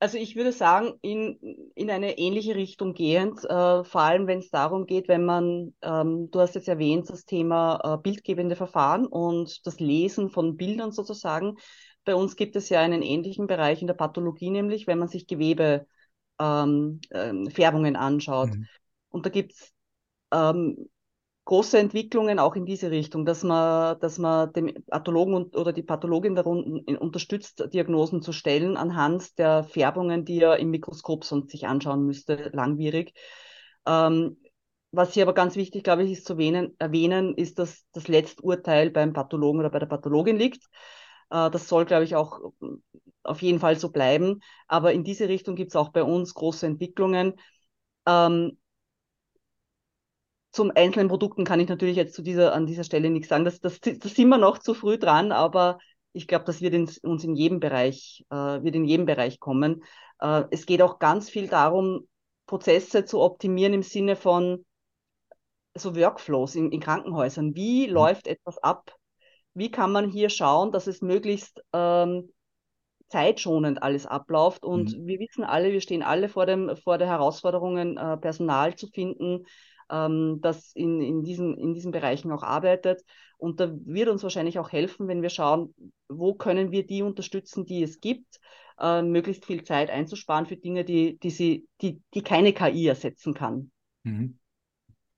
[0.05, 1.39] also ich würde sagen, in,
[1.73, 6.29] in eine ähnliche Richtung gehend, äh, vor allem wenn es darum geht, wenn man, ähm,
[6.29, 11.55] du hast jetzt erwähnt, das Thema äh, bildgebende Verfahren und das Lesen von Bildern sozusagen.
[12.03, 15.25] Bei uns gibt es ja einen ähnlichen Bereich in der Pathologie, nämlich wenn man sich
[15.25, 18.49] Gewebefärbungen ähm, ähm, anschaut.
[18.49, 18.67] Mhm.
[19.09, 19.73] Und da gibt es
[20.31, 20.87] ähm,
[21.45, 25.83] große Entwicklungen auch in diese Richtung, dass man, dass man dem Pathologen und, oder die
[25.83, 31.67] Pathologin darum unterstützt, Diagnosen zu stellen anhand der Färbungen, die er im Mikroskop sonst sich
[31.67, 33.13] anschauen müsste, langwierig.
[33.85, 34.37] Ähm,
[34.91, 38.89] was hier aber ganz wichtig, glaube ich, ist zu erwähnen, erwähnen ist, dass das Letzturteil
[38.89, 40.63] beim Pathologen oder bei der Pathologin liegt.
[41.29, 42.39] Äh, das soll, glaube ich, auch
[43.23, 44.41] auf jeden Fall so bleiben.
[44.67, 47.33] Aber in diese Richtung gibt es auch bei uns große Entwicklungen.
[48.07, 48.57] Ähm,
[50.55, 53.43] zum einzelnen Produkten kann ich natürlich jetzt zu dieser, an dieser Stelle nichts sagen.
[53.43, 55.79] Das, das, das sind wir noch zu früh dran, aber
[56.13, 59.83] ich glaube, das wird in, uns in jedem Bereich, äh, wird in jedem Bereich kommen.
[60.21, 62.07] Äh, es geht auch ganz viel darum,
[62.45, 64.65] Prozesse zu optimieren im Sinne von
[65.73, 67.53] so Workflows in, in Krankenhäusern.
[67.53, 67.93] Wie mhm.
[67.93, 68.95] läuft etwas ab?
[69.55, 72.31] Wie kann man hier schauen, dass es möglichst ähm,
[73.09, 74.63] zeitschonend alles abläuft?
[74.63, 75.05] Und mhm.
[75.05, 79.45] wir wissen alle, wir stehen alle vor, dem, vor der Herausforderung, äh, Personal zu finden,
[79.89, 83.03] ähm, das in, in, diesen, in diesen Bereichen auch arbeitet.
[83.37, 85.73] Und da wird uns wahrscheinlich auch helfen, wenn wir schauen,
[86.07, 88.39] wo können wir die unterstützen, die es gibt,
[88.79, 93.33] äh, möglichst viel Zeit einzusparen für Dinge, die, die, sie, die, die keine KI ersetzen
[93.33, 93.71] kann.
[94.03, 94.39] Mhm.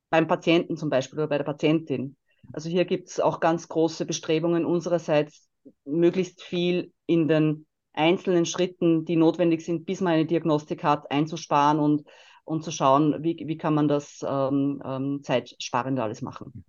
[0.09, 2.15] Beim Patienten zum Beispiel oder bei der Patientin.
[2.53, 5.49] Also hier gibt es auch ganz große Bestrebungen unsererseits,
[5.83, 11.79] möglichst viel in den einzelnen Schritten, die notwendig sind, bis man eine Diagnostik hat, einzusparen
[11.79, 12.03] und
[12.47, 16.63] und zu schauen, wie, wie kann man das ähm, ähm, zeitsparender alles machen.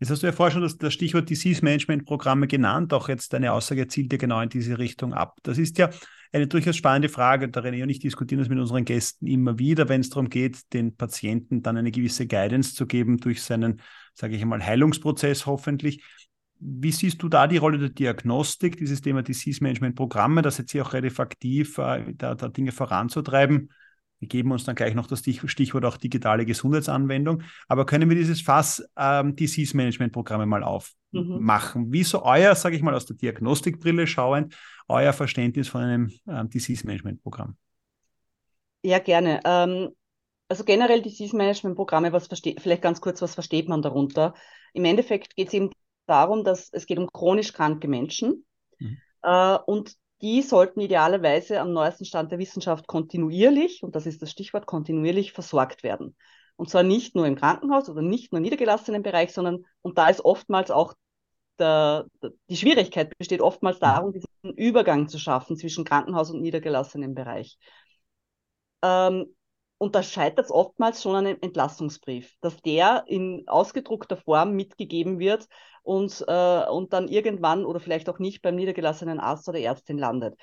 [0.00, 2.92] Jetzt hast du ja vorher schon das, das Stichwort Disease Management Programme genannt.
[2.92, 5.38] Auch jetzt deine Aussage zielt ja genau in diese Richtung ab.
[5.44, 5.90] Das ist ja
[6.32, 7.48] eine durchaus spannende Frage.
[7.48, 10.72] Da René und ich diskutieren das mit unseren Gästen immer wieder, wenn es darum geht,
[10.72, 13.80] den Patienten dann eine gewisse Guidance zu geben durch seinen,
[14.12, 16.02] sage ich einmal, Heilungsprozess hoffentlich
[16.60, 20.72] wie siehst du da die Rolle der Diagnostik, dieses Thema Disease Management Programme, das jetzt
[20.72, 23.70] hier auch relativ aktiv, äh, da, da Dinge voranzutreiben?
[24.20, 27.42] Wir geben uns dann gleich noch das Stichwort auch digitale Gesundheitsanwendung.
[27.68, 31.86] Aber können wir dieses Fass ähm, Disease Management Programme mal aufmachen?
[31.86, 31.92] Mhm.
[31.92, 34.56] Wie so euer, sage ich mal, aus der Diagnostikbrille schauend,
[34.88, 37.56] euer Verständnis von einem ähm, Disease Management Programm?
[38.82, 39.40] Ja, gerne.
[39.44, 39.90] Ähm,
[40.48, 44.34] also generell Disease Management Programme, was versteht, vielleicht ganz kurz, was versteht man darunter?
[44.72, 45.70] Im Endeffekt geht es eben
[46.06, 48.44] darum, dass es geht um chronisch kranke Menschen.
[48.78, 48.98] Mhm.
[49.22, 49.94] Äh, und
[50.24, 55.32] die sollten idealerweise am neuesten Stand der Wissenschaft kontinuierlich, und das ist das Stichwort, kontinuierlich
[55.32, 56.16] versorgt werden.
[56.56, 60.08] Und zwar nicht nur im Krankenhaus oder nicht nur im niedergelassenen Bereich, sondern, und da
[60.08, 60.94] ist oftmals auch
[61.58, 62.06] der,
[62.48, 67.58] die Schwierigkeit besteht oftmals darum, diesen Übergang zu schaffen zwischen Krankenhaus und niedergelassenem Bereich.
[68.82, 69.26] Ähm,
[69.76, 75.18] und da scheitert es oftmals schon an einem Entlassungsbrief, dass der in ausgedruckter Form mitgegeben
[75.18, 75.48] wird
[75.84, 80.34] und, äh, und dann irgendwann oder vielleicht auch nicht beim niedergelassenen Arzt oder Ärztin landet.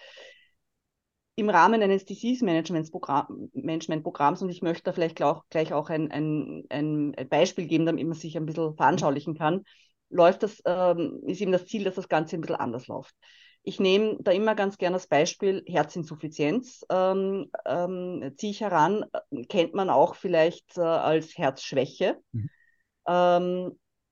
[1.35, 5.73] Im Rahmen eines Disease Management, Programm, Management Programms, und ich möchte da vielleicht auch, gleich
[5.73, 9.63] auch ein, ein, ein Beispiel geben, damit man sich ein bisschen veranschaulichen kann,
[10.09, 13.15] läuft das, ähm, ist eben das Ziel, dass das Ganze ein bisschen anders läuft.
[13.63, 19.05] Ich nehme da immer ganz gerne das Beispiel Herzinsuffizienz, ähm, ähm, ziehe ich heran,
[19.49, 22.49] kennt man auch vielleicht äh, als Herzschwäche, mhm.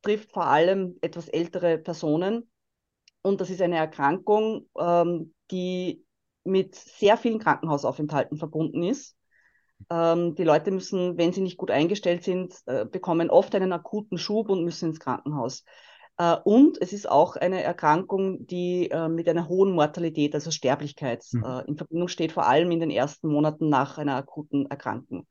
[0.01, 2.49] Trifft vor allem etwas ältere Personen
[3.21, 6.05] und das ist eine Erkrankung, ähm, die
[6.43, 9.15] mit sehr vielen Krankenhausaufenthalten verbunden ist.
[9.89, 14.17] Ähm, die Leute müssen, wenn sie nicht gut eingestellt sind, äh, bekommen oft einen akuten
[14.17, 15.63] Schub und müssen ins Krankenhaus.
[16.17, 21.23] Äh, und es ist auch eine Erkrankung, die äh, mit einer hohen Mortalität, also Sterblichkeit,
[21.31, 21.43] mhm.
[21.43, 25.27] Äh, in Verbindung steht, vor allem in den ersten Monaten nach einer akuten Erkrankung.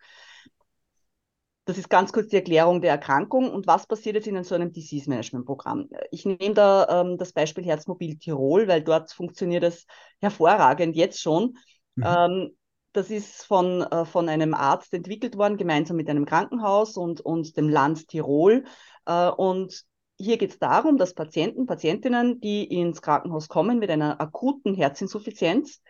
[1.68, 4.72] Das ist ganz kurz die Erklärung der Erkrankung und was passiert jetzt in so einem
[4.72, 5.90] Disease Management Programm.
[6.10, 9.84] Ich nehme da ähm, das Beispiel Herzmobil Tirol, weil dort funktioniert es
[10.18, 11.58] hervorragend jetzt schon.
[11.96, 12.04] Mhm.
[12.06, 12.56] Ähm,
[12.94, 17.54] das ist von, äh, von einem Arzt entwickelt worden, gemeinsam mit einem Krankenhaus und, und
[17.58, 18.64] dem Land Tirol.
[19.04, 19.84] Äh, und
[20.16, 25.82] hier geht es darum, dass Patienten, Patientinnen, die ins Krankenhaus kommen mit einer akuten Herzinsuffizienz,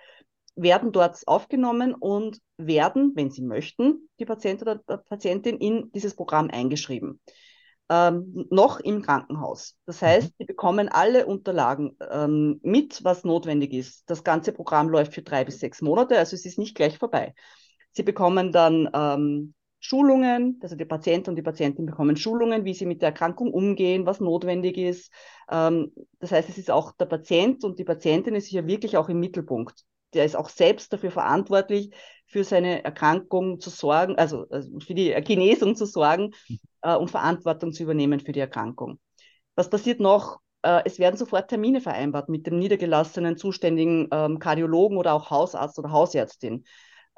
[0.61, 6.51] werden dort aufgenommen und werden, wenn sie möchten, die Patient oder Patientin in dieses Programm
[6.51, 7.21] eingeschrieben.
[7.91, 9.77] Ähm, noch im Krankenhaus.
[9.87, 14.11] Das heißt, sie bekommen alle Unterlagen ähm, mit, was notwendig ist.
[14.11, 17.35] Das ganze Programm läuft für drei bis sechs Monate, also es ist nicht gleich vorbei.
[17.93, 22.85] Sie bekommen dann ähm, Schulungen, also die Patienten und die Patientin bekommen Schulungen, wie sie
[22.85, 25.11] mit der Erkrankung umgehen, was notwendig ist.
[25.51, 29.09] Ähm, das heißt, es ist auch der Patient und die Patientin ist hier wirklich auch
[29.09, 29.85] im Mittelpunkt.
[30.15, 31.91] Der ist auch selbst dafür verantwortlich,
[32.27, 36.33] für seine Erkrankung zu sorgen, also, also für die Genesung zu sorgen
[36.83, 38.99] äh, und Verantwortung zu übernehmen für die Erkrankung.
[39.55, 40.41] Was passiert noch?
[40.63, 45.79] Äh, es werden sofort Termine vereinbart mit dem niedergelassenen zuständigen ähm, Kardiologen oder auch Hausarzt
[45.79, 46.65] oder Hausärztin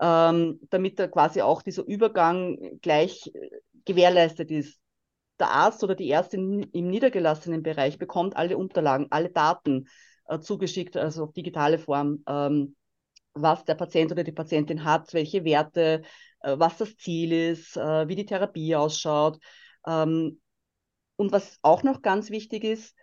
[0.00, 3.50] ähm, damit da quasi auch dieser Übergang gleich äh,
[3.84, 4.80] gewährleistet ist.
[5.38, 9.88] Der Arzt oder die Ärztin im niedergelassenen Bereich bekommt alle Unterlagen, alle Daten
[10.26, 12.76] äh, zugeschickt, also auf digitale Form, ähm,
[13.34, 16.02] was der Patient oder die Patientin hat, welche Werte,
[16.40, 19.38] äh, was das Ziel ist, äh, wie die Therapie ausschaut.
[19.86, 20.40] Ähm,
[21.16, 22.94] und was auch noch ganz wichtig ist,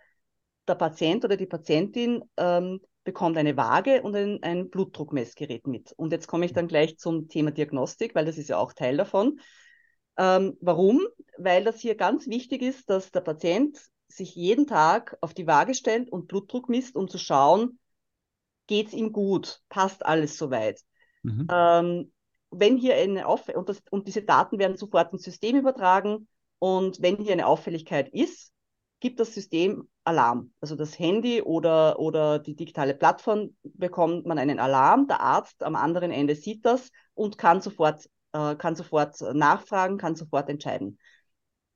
[0.66, 5.92] der Patient oder die Patientin ähm, bekommt eine Waage und ein, ein Blutdruckmessgerät mit.
[5.92, 8.96] Und jetzt komme ich dann gleich zum Thema Diagnostik, weil das ist ja auch Teil
[8.96, 9.40] davon.
[10.18, 11.06] Ähm, warum?
[11.38, 15.74] Weil das hier ganz wichtig ist, dass der Patient sich jeden Tag auf die Waage
[15.74, 17.78] stellt und Blutdruck misst, um zu schauen,
[18.68, 20.80] geht es ihm gut, passt alles soweit.
[21.24, 21.48] Mhm.
[21.50, 22.12] Ähm,
[22.50, 26.28] wenn hier eine Auf und, das, und diese Daten werden sofort ins System übertragen
[26.60, 28.52] und wenn hier eine Auffälligkeit ist,
[29.00, 30.52] gibt das System Alarm.
[30.60, 35.06] Also das Handy oder, oder die digitale Plattform bekommt man einen Alarm.
[35.06, 40.16] Der Arzt am anderen Ende sieht das und kann sofort, äh, kann sofort nachfragen, kann
[40.16, 40.98] sofort entscheiden.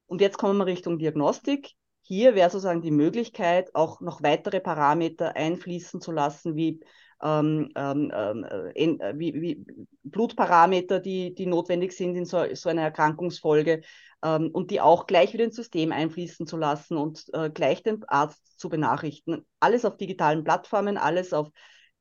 [0.06, 1.72] Und jetzt kommen wir Richtung Diagnostik.
[2.02, 6.80] Hier wäre sozusagen die Möglichkeit, auch noch weitere Parameter einfließen zu lassen, wie
[7.22, 9.64] ähm, ähm, äh, wie, wie
[10.02, 13.82] Blutparameter, die, die notwendig sind in so, so einer Erkrankungsfolge
[14.24, 18.02] ähm, und die auch gleich wieder ins System einfließen zu lassen und äh, gleich den
[18.08, 19.46] Arzt zu benachrichtigen.
[19.60, 21.48] Alles auf digitalen Plattformen, alles auf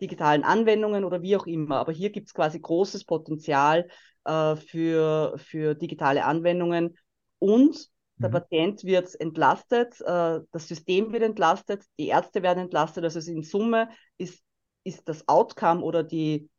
[0.01, 1.77] digitalen Anwendungen oder wie auch immer.
[1.77, 3.87] Aber hier gibt es quasi großes Potenzial
[4.25, 6.97] äh, für, für digitale Anwendungen
[7.37, 7.90] und
[8.21, 8.33] der mhm.
[8.33, 13.03] Patient wird entlastet, äh, das System wird entlastet, die Ärzte werden entlastet.
[13.03, 14.43] Also in Summe ist
[14.83, 16.49] ist das Outcome oder die,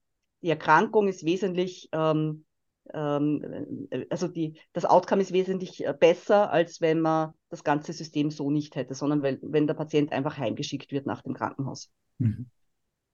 [0.42, 2.44] die Erkrankung ist wesentlich ähm,
[2.92, 8.30] ähm, also die, das Outcome ist wesentlich äh, besser, als wenn man das ganze System
[8.30, 11.90] so nicht hätte, sondern wenn, wenn der Patient einfach heimgeschickt wird nach dem Krankenhaus.
[12.18, 12.46] Mhm.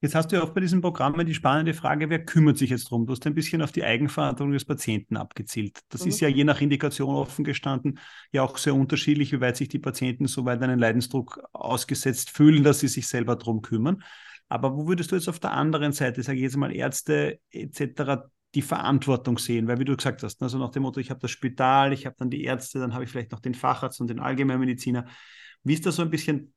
[0.00, 2.84] Jetzt hast du ja auch bei diesen Programmen die spannende Frage, wer kümmert sich jetzt
[2.84, 3.04] drum?
[3.04, 5.80] Du hast ein bisschen auf die Eigenverantwortung des Patienten abgezielt.
[5.88, 6.08] Das mhm.
[6.08, 7.98] ist ja je nach Indikation offen gestanden
[8.30, 12.62] ja auch sehr unterschiedlich, wie weit sich die Patienten so weit einen Leidensdruck ausgesetzt fühlen,
[12.62, 14.04] dass sie sich selber drum kümmern.
[14.48, 18.28] Aber wo würdest du jetzt auf der anderen Seite, sage ich jetzt mal Ärzte etc.,
[18.54, 19.66] die Verantwortung sehen?
[19.66, 22.14] Weil wie du gesagt hast, also nach dem Motto, ich habe das Spital, ich habe
[22.16, 25.06] dann die Ärzte, dann habe ich vielleicht noch den Facharzt und den Allgemeinmediziner.
[25.64, 26.54] Wie ist da so ein bisschen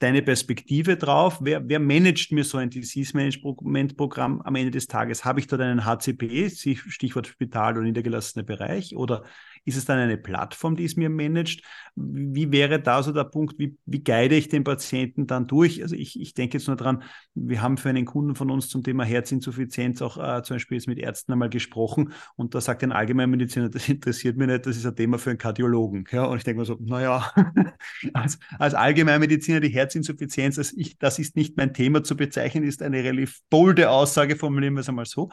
[0.00, 1.38] deine Perspektive drauf?
[1.40, 5.24] Wer, wer managt mir so ein Disease-Management-Programm am Ende des Tages?
[5.24, 8.96] Habe ich dort einen HCP, Stichwort Spital oder niedergelassener Bereich?
[8.96, 9.24] Oder
[9.64, 11.62] ist es dann eine Plattform, die es mir managt?
[11.94, 15.82] Wie wäre da so der Punkt, wie, wie guide ich den Patienten dann durch?
[15.82, 17.02] Also ich, ich denke jetzt nur dran,
[17.34, 20.86] wir haben für einen Kunden von uns zum Thema Herzinsuffizienz auch äh, zum Beispiel jetzt
[20.86, 24.86] mit Ärzten einmal gesprochen und da sagt ein Allgemeinmediziner, das interessiert mich nicht, das ist
[24.86, 26.04] ein Thema für einen Kardiologen.
[26.10, 27.32] Ja, und ich denke mir so, naja,
[28.14, 32.82] als, als Allgemeinmediziner die Herzinsuffizienz, das, ich, das ist nicht mein Thema zu bezeichnen, ist
[32.82, 35.30] eine relativ bolde Aussage, formulieren wir es einmal so.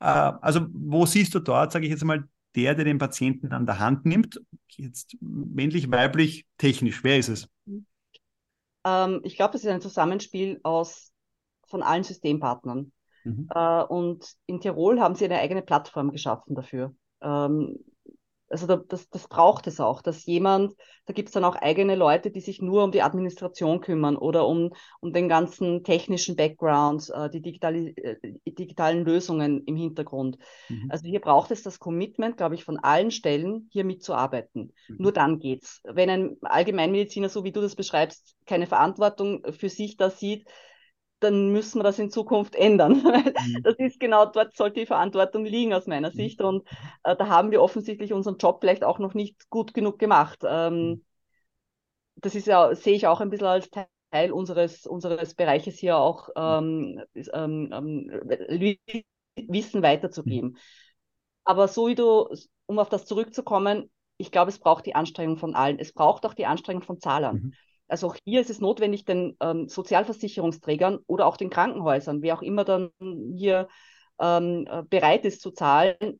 [0.00, 2.24] Äh, also wo siehst du dort, sage ich jetzt einmal,
[2.56, 4.40] der, der den Patienten an der Hand nimmt?
[4.68, 7.48] Jetzt männlich, weiblich, technisch, wer ist es?
[8.84, 11.12] Ähm, ich glaube, es ist ein Zusammenspiel aus
[11.66, 12.92] von allen Systempartnern.
[13.24, 13.48] Mhm.
[13.54, 16.94] Äh, und in Tirol haben sie eine eigene Plattform geschaffen dafür.
[17.20, 17.78] Ähm,
[18.52, 20.74] also da, das, das braucht es auch, dass jemand,
[21.06, 24.46] da gibt es dann auch eigene Leute, die sich nur um die Administration kümmern oder
[24.46, 30.38] um, um den ganzen technischen Background, äh, die digitali äh, digitalen Lösungen im Hintergrund.
[30.68, 30.88] Mhm.
[30.90, 34.72] Also hier braucht es das Commitment, glaube ich, von allen Stellen, hier mitzuarbeiten.
[34.88, 34.96] Mhm.
[34.98, 35.80] Nur dann geht's.
[35.84, 40.46] Wenn ein Allgemeinmediziner, so wie du das beschreibst, keine Verantwortung für sich da sieht,
[41.22, 43.02] dann müssen wir das in Zukunft ändern.
[43.42, 43.62] Mhm.
[43.62, 46.14] Das ist genau dort sollte die Verantwortung liegen aus meiner mhm.
[46.14, 46.40] Sicht.
[46.42, 46.66] Und
[47.02, 50.40] äh, da haben wir offensichtlich unseren Job vielleicht auch noch nicht gut genug gemacht.
[50.44, 51.04] Ähm, mhm.
[52.16, 56.28] das ist ja, sehe ich auch ein bisschen als Teil unseres, unseres Bereiches hier auch
[56.36, 58.22] ähm, ähm, ähm
[59.36, 60.58] Wissen weiterzugeben.
[61.44, 62.28] Aber so wie du,
[62.66, 65.78] um auf das zurückzukommen, ich glaube, es braucht die Anstrengung von allen.
[65.78, 67.36] Es braucht auch die Anstrengung von Zahlern.
[67.36, 67.54] Mhm.
[67.92, 72.40] Also auch hier ist es notwendig, den ähm, Sozialversicherungsträgern oder auch den Krankenhäusern, wer auch
[72.40, 72.88] immer dann
[73.36, 73.68] hier
[74.18, 76.18] ähm, äh, bereit ist zu zahlen,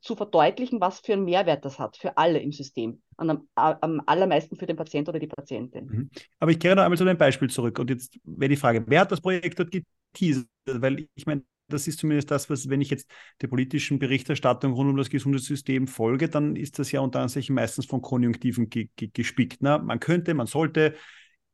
[0.00, 3.02] zu verdeutlichen, was für einen Mehrwert das hat für alle im System.
[3.16, 5.86] Und am, am allermeisten für den Patienten oder die Patientin.
[5.86, 6.10] Mhm.
[6.38, 7.80] Aber ich kehre noch einmal zu deinem Beispiel zurück.
[7.80, 10.46] Und jetzt wäre die Frage, wer hat das Projekt dort geteasert?
[10.66, 14.90] Weil ich meine, das ist zumindest das, was, wenn ich jetzt der politischen Berichterstattung rund
[14.90, 19.10] um das Gesundheitssystem folge, dann ist das ja unter anderem meistens von Konjunktiven ge ge
[19.12, 19.62] gespickt.
[19.62, 19.78] Ne?
[19.78, 20.94] Man könnte, man sollte,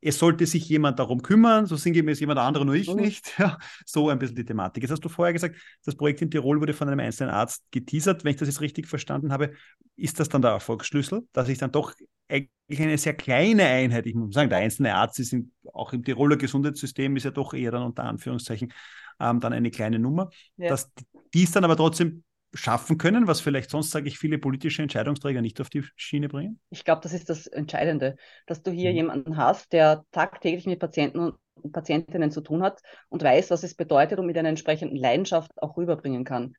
[0.01, 3.35] es sollte sich jemand darum kümmern, so sinngemäß jemand anderer, nur ich nicht.
[3.39, 4.83] Ja, so ein bisschen die Thematik.
[4.83, 8.25] Jetzt hast du vorher gesagt, das Projekt in Tirol wurde von einem einzelnen Arzt geteasert.
[8.25, 9.53] Wenn ich das jetzt richtig verstanden habe,
[9.97, 11.95] ist das dann der Erfolgsschlüssel, dass ich dann doch
[12.33, 16.05] eigentlich eine sehr kleine Einheit, ich muss sagen, der einzelne Arzt ist in, auch im
[16.05, 18.73] Tiroler Gesundheitssystem ist ja doch eher dann unter Anführungszeichen
[19.21, 20.69] ähm, dann eine kleine Nummer, ja.
[20.69, 20.91] dass
[21.35, 25.41] die es dann aber trotzdem schaffen können, was vielleicht sonst, sage ich, viele politische Entscheidungsträger
[25.41, 26.61] nicht auf die Schiene bringen?
[26.71, 28.17] Ich glaube, das ist das Entscheidende,
[28.47, 28.97] dass du hier mhm.
[28.97, 31.19] jemanden hast, der tagtäglich mit Patienten
[31.55, 35.51] und Patientinnen zu tun hat und weiß, was es bedeutet und mit einer entsprechenden Leidenschaft
[35.63, 36.55] auch rüberbringen kann.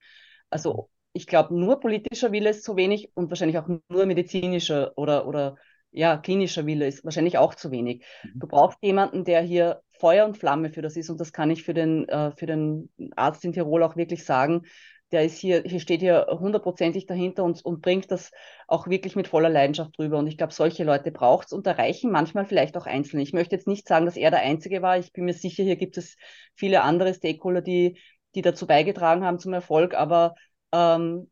[0.49, 5.27] Also ich glaube, nur politischer Wille ist zu wenig und wahrscheinlich auch nur medizinischer oder,
[5.27, 5.55] oder
[5.91, 8.03] ja, klinischer Wille ist wahrscheinlich auch zu wenig.
[8.23, 8.39] Mhm.
[8.39, 11.63] Du brauchst jemanden, der hier Feuer und Flamme für das ist und das kann ich
[11.63, 14.63] für den, äh, für den Arzt in Tirol auch wirklich sagen.
[15.11, 18.31] Der ist hier, hier steht hier hundertprozentig dahinter und, und bringt das
[18.67, 20.17] auch wirklich mit voller Leidenschaft drüber.
[20.17, 23.21] Und ich glaube, solche Leute braucht es und erreichen manchmal vielleicht auch Einzelne.
[23.21, 24.97] Ich möchte jetzt nicht sagen, dass er der Einzige war.
[24.97, 26.17] Ich bin mir sicher, hier gibt es
[26.55, 27.99] viele andere Stakeholder, die,
[28.33, 29.93] die dazu beigetragen haben zum Erfolg.
[29.93, 30.33] Aber
[30.73, 31.29] ähm,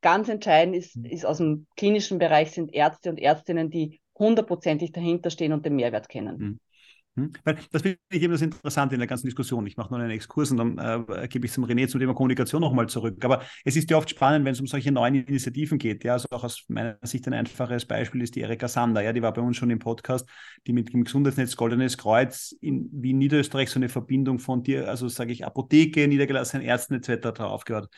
[0.00, 1.04] ganz entscheidend ist, mhm.
[1.04, 5.76] ist aus dem klinischen Bereich sind Ärzte und Ärztinnen, die hundertprozentig dahinter stehen und den
[5.76, 6.38] Mehrwert kennen.
[6.38, 6.60] Mhm.
[7.18, 7.32] Hm?
[7.44, 9.66] Weil das finde ich eben das Interessante in der ganzen Diskussion.
[9.66, 12.60] Ich mache noch einen Exkurs und dann äh, gebe ich zum René zum Thema Kommunikation
[12.60, 13.24] nochmal zurück.
[13.24, 16.04] Aber es ist ja oft spannend, wenn es um solche neuen Initiativen geht.
[16.04, 19.02] Ja, also auch aus meiner Sicht ein einfaches Beispiel ist die Erika Sander.
[19.02, 20.28] Ja, die war bei uns schon im Podcast,
[20.66, 25.08] die mit dem Gesundheitsnetz Goldenes Kreuz in Wien, Niederösterreich so eine Verbindung von dir, also
[25.08, 27.40] sage ich Apotheke, niedergelassenen Ärzten etc.
[27.40, 27.88] aufgehört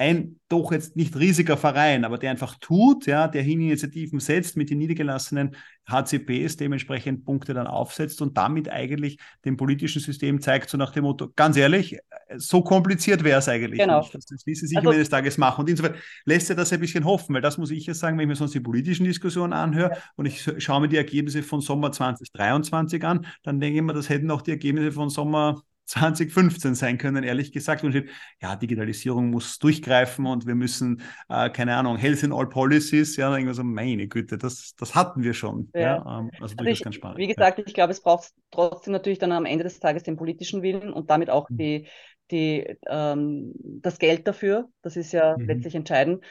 [0.00, 4.56] ein doch jetzt nicht riesiger Verein, aber der einfach tut, ja, der hin Initiativen setzt,
[4.56, 5.54] mit den niedergelassenen
[5.86, 11.04] HCPs dementsprechend Punkte dann aufsetzt und damit eigentlich dem politischen System zeigt, so nach dem
[11.04, 11.98] Motto, ganz ehrlich,
[12.36, 14.00] so kompliziert wäre es eigentlich genau.
[14.00, 14.14] nicht.
[14.14, 15.60] Das, ließe sich also, des Tages machen.
[15.60, 18.22] Und insofern lässt er das ein bisschen hoffen, weil das muss ich ja sagen, wenn
[18.22, 21.92] ich mir sonst die politischen Diskussionen anhöre und ich schaue mir die Ergebnisse von Sommer
[21.92, 26.98] 2023 an, dann denke ich mir, das hätten auch die Ergebnisse von Sommer 2015 sein
[26.98, 27.82] können, ehrlich gesagt.
[27.82, 28.10] Und steht,
[28.40, 33.32] ja, Digitalisierung muss durchgreifen und wir müssen, äh, keine Ahnung, Health in all Policies, ja,
[33.32, 35.68] irgendwas so, meine Güte, das, das hatten wir schon.
[35.74, 35.80] Ja.
[35.80, 37.18] ja ähm, also, also ich, ganz spannend.
[37.18, 37.64] Wie gesagt, ja.
[37.66, 41.10] ich glaube, es braucht trotzdem natürlich dann am Ende des Tages den politischen Willen und
[41.10, 41.56] damit auch mhm.
[41.56, 41.88] die,
[42.30, 44.68] die, ähm, das Geld dafür.
[44.82, 45.46] Das ist ja mhm.
[45.46, 46.24] letztlich entscheidend.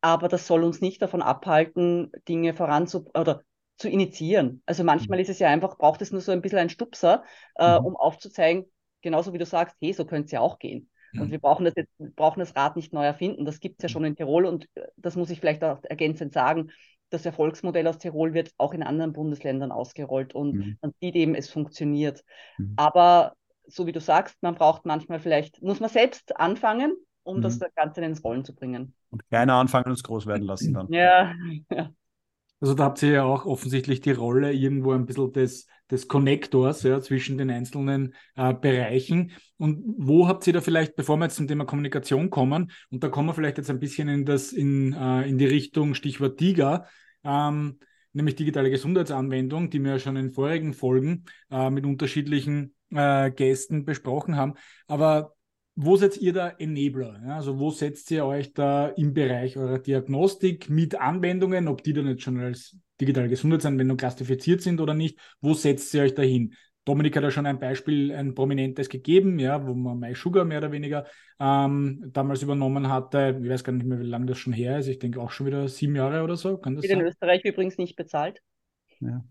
[0.00, 3.42] Aber das soll uns nicht davon abhalten, Dinge voranzu oder
[3.76, 4.62] zu initiieren.
[4.66, 5.22] Also manchmal mhm.
[5.22, 7.22] ist es ja einfach, braucht es nur so ein bisschen einen Stupser,
[7.56, 7.86] äh, mhm.
[7.86, 8.66] um aufzuzeigen,
[9.04, 10.90] genauso wie du sagst, hey, so könnte es ja auch gehen.
[11.12, 11.20] Mhm.
[11.20, 13.44] Und wir brauchen das, jetzt, brauchen das Rad nicht neu erfinden.
[13.44, 13.92] Das gibt es ja mhm.
[13.92, 16.72] schon in Tirol und äh, das muss ich vielleicht auch ergänzend sagen.
[17.10, 20.78] Das Erfolgsmodell aus Tirol wird auch in anderen Bundesländern ausgerollt und mhm.
[20.80, 22.24] man sieht eben, es funktioniert.
[22.58, 22.72] Mhm.
[22.76, 23.34] Aber
[23.66, 28.02] so wie du sagst, man braucht manchmal vielleicht, muss man selbst anfangen, um das Ganze
[28.02, 28.94] ins Rollen zu bringen.
[29.10, 30.88] Und kleiner anfangen und es groß werden lassen dann.
[30.92, 31.32] Ja,
[31.70, 31.90] ja.
[32.64, 36.82] Also da habt ihr ja auch offensichtlich die Rolle irgendwo ein bisschen des, des Connektors
[36.82, 39.32] ja, zwischen den einzelnen äh, Bereichen.
[39.58, 43.10] Und wo habt ihr da vielleicht, bevor wir jetzt zum Thema Kommunikation kommen, und da
[43.10, 46.86] kommen wir vielleicht jetzt ein bisschen in, das, in, äh, in die Richtung Stichwort DIGA,
[47.22, 47.80] ähm,
[48.14, 53.84] nämlich digitale Gesundheitsanwendung, die wir ja schon in vorigen Folgen äh, mit unterschiedlichen äh, Gästen
[53.84, 54.54] besprochen haben.
[54.86, 55.33] Aber
[55.76, 57.20] wo seid ihr da Enabler?
[57.26, 61.92] Ja, also wo setzt ihr euch da im Bereich eurer Diagnostik mit Anwendungen, ob die
[61.92, 65.18] dann jetzt schon als digitale Gesundheitsanwendung klassifiziert sind oder nicht?
[65.40, 66.54] Wo setzt ihr euch da hin?
[66.84, 70.70] Dominik hat ja schon ein Beispiel, ein prominentes gegeben, ja, wo man MySugar mehr oder
[70.70, 71.06] weniger
[71.40, 73.40] ähm, damals übernommen hatte.
[73.42, 74.88] Ich weiß gar nicht mehr, wie lange das schon her ist.
[74.88, 76.58] Ich denke auch schon wieder sieben Jahre oder so.
[76.58, 78.40] Kann das in Österreich übrigens nicht bezahlt.
[79.00, 79.24] Ja.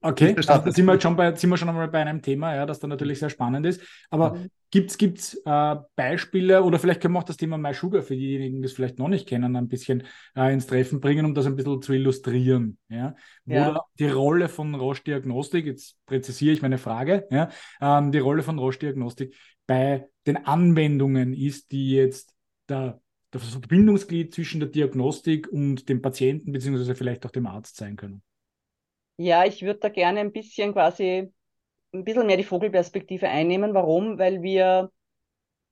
[0.00, 2.78] Okay, da sind wir, schon bei, sind wir schon einmal bei einem Thema, ja, das
[2.78, 3.80] dann natürlich sehr spannend ist.
[4.10, 4.46] Aber mhm.
[4.70, 8.66] gibt es äh, Beispiele oder vielleicht können wir auch das Thema MySugar für diejenigen, die
[8.66, 10.04] es vielleicht noch nicht kennen, ein bisschen
[10.36, 12.78] äh, ins Treffen bringen, um das ein bisschen zu illustrieren.
[12.88, 13.16] Ja?
[13.44, 13.82] Wo ja.
[13.98, 17.48] die Rolle von Roche Diagnostik, jetzt präzisiere ich meine Frage, ja,
[17.80, 19.34] ähm, die Rolle von Roche Diagnostik
[19.66, 22.34] bei den Anwendungen ist, die jetzt
[22.68, 27.96] der das Verbindungsglied zwischen der Diagnostik und dem Patienten beziehungsweise vielleicht auch dem Arzt sein
[27.96, 28.22] können.
[29.20, 31.32] Ja, ich würde da gerne ein bisschen quasi
[31.92, 33.74] ein bisschen mehr die Vogelperspektive einnehmen.
[33.74, 34.18] Warum?
[34.18, 34.90] Weil wir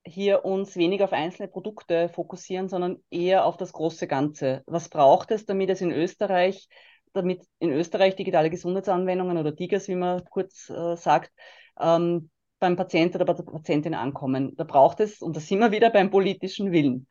[0.05, 4.63] hier uns weniger auf einzelne Produkte fokussieren, sondern eher auf das große Ganze.
[4.67, 6.69] Was braucht es, damit es in Österreich,
[7.13, 11.31] damit in Österreich digitale Gesundheitsanwendungen oder DIGAs, wie man kurz äh, sagt,
[11.79, 14.55] ähm, beim Patienten oder bei der Patientin ankommen?
[14.57, 17.07] Da braucht es, und da sind wir wieder beim politischen Willen.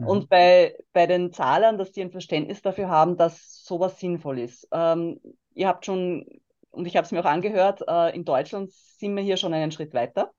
[0.00, 0.06] Mhm.
[0.06, 4.66] Und bei, bei den Zahlern, dass die ein Verständnis dafür haben, dass sowas sinnvoll ist.
[4.72, 5.20] Ähm,
[5.54, 6.26] ihr habt schon,
[6.70, 9.72] und ich habe es mir auch angehört, äh, in Deutschland sind wir hier schon einen
[9.72, 10.32] Schritt weiter.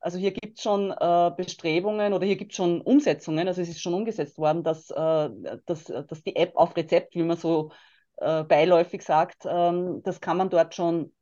[0.00, 3.68] Also hier gibt es schon äh, Bestrebungen oder hier gibt es schon Umsetzungen, also es
[3.68, 5.30] ist schon umgesetzt worden, dass, äh,
[5.66, 7.72] dass, dass die App auf Rezept, wie man so
[8.18, 11.12] äh, beiläufig sagt, ähm, das kann man dort schon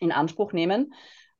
[0.00, 0.92] in Anspruch nehmen,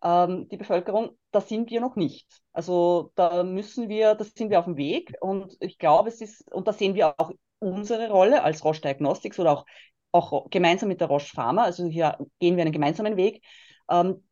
[0.03, 1.17] ähm, die Bevölkerung.
[1.31, 2.27] Da sind wir noch nicht.
[2.53, 6.51] Also da müssen wir, das sind wir auf dem Weg und ich glaube, es ist,
[6.53, 9.67] und da sehen wir auch unsere Rolle als Roche Diagnostics oder auch
[10.13, 13.45] auch gemeinsam mit der Roche Pharma, also hier gehen wir einen gemeinsamen Weg,
[13.89, 14.25] ähm,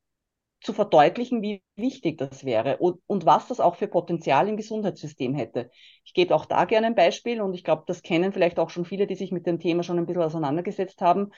[0.60, 5.34] zu verdeutlichen, wie wichtig das wäre und, und was das auch für Potenzial im Gesundheitssystem
[5.34, 5.70] hätte.
[6.04, 8.84] Ich gebe auch da gerne ein Beispiel und ich glaube, das kennen vielleicht auch schon
[8.84, 11.30] viele, die sich mit dem Thema schon ein bisschen auseinandergesetzt haben,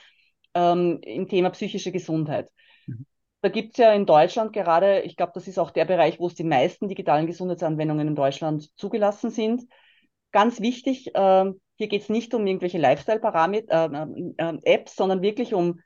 [0.55, 2.49] ähm, im Thema psychische Gesundheit.
[2.87, 3.05] Mhm.
[3.43, 6.27] Da gibt es ja in Deutschland gerade, ich glaube, das ist auch der Bereich, wo
[6.27, 9.63] es die meisten digitalen Gesundheitsanwendungen in Deutschland zugelassen sind.
[10.31, 15.55] Ganz wichtig, äh, hier geht es nicht um irgendwelche Lifestyle-Parameter, äh, äh, Apps, sondern wirklich
[15.55, 15.81] um,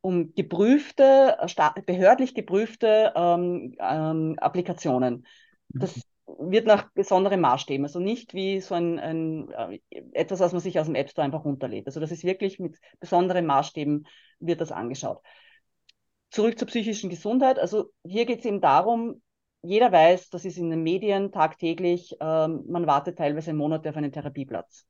[0.00, 1.36] um geprüfte,
[1.84, 5.26] behördlich geprüfte ähm, ähm, Applikationen.
[5.68, 5.96] Das
[6.26, 6.52] mhm.
[6.52, 9.80] wird nach besonderen Maßstäben, also nicht wie so ein, ein äh,
[10.12, 11.86] etwas, was man sich aus dem App Store einfach runterlädt.
[11.86, 14.06] Also das ist wirklich mit besonderen Maßstäben
[14.38, 15.20] wird das angeschaut.
[16.30, 17.58] Zurück zur psychischen Gesundheit.
[17.58, 19.22] Also hier geht es eben darum,
[19.62, 24.12] jeder weiß, das ist in den Medien tagtäglich, ähm, man wartet teilweise Monate auf einen
[24.12, 24.86] Therapieplatz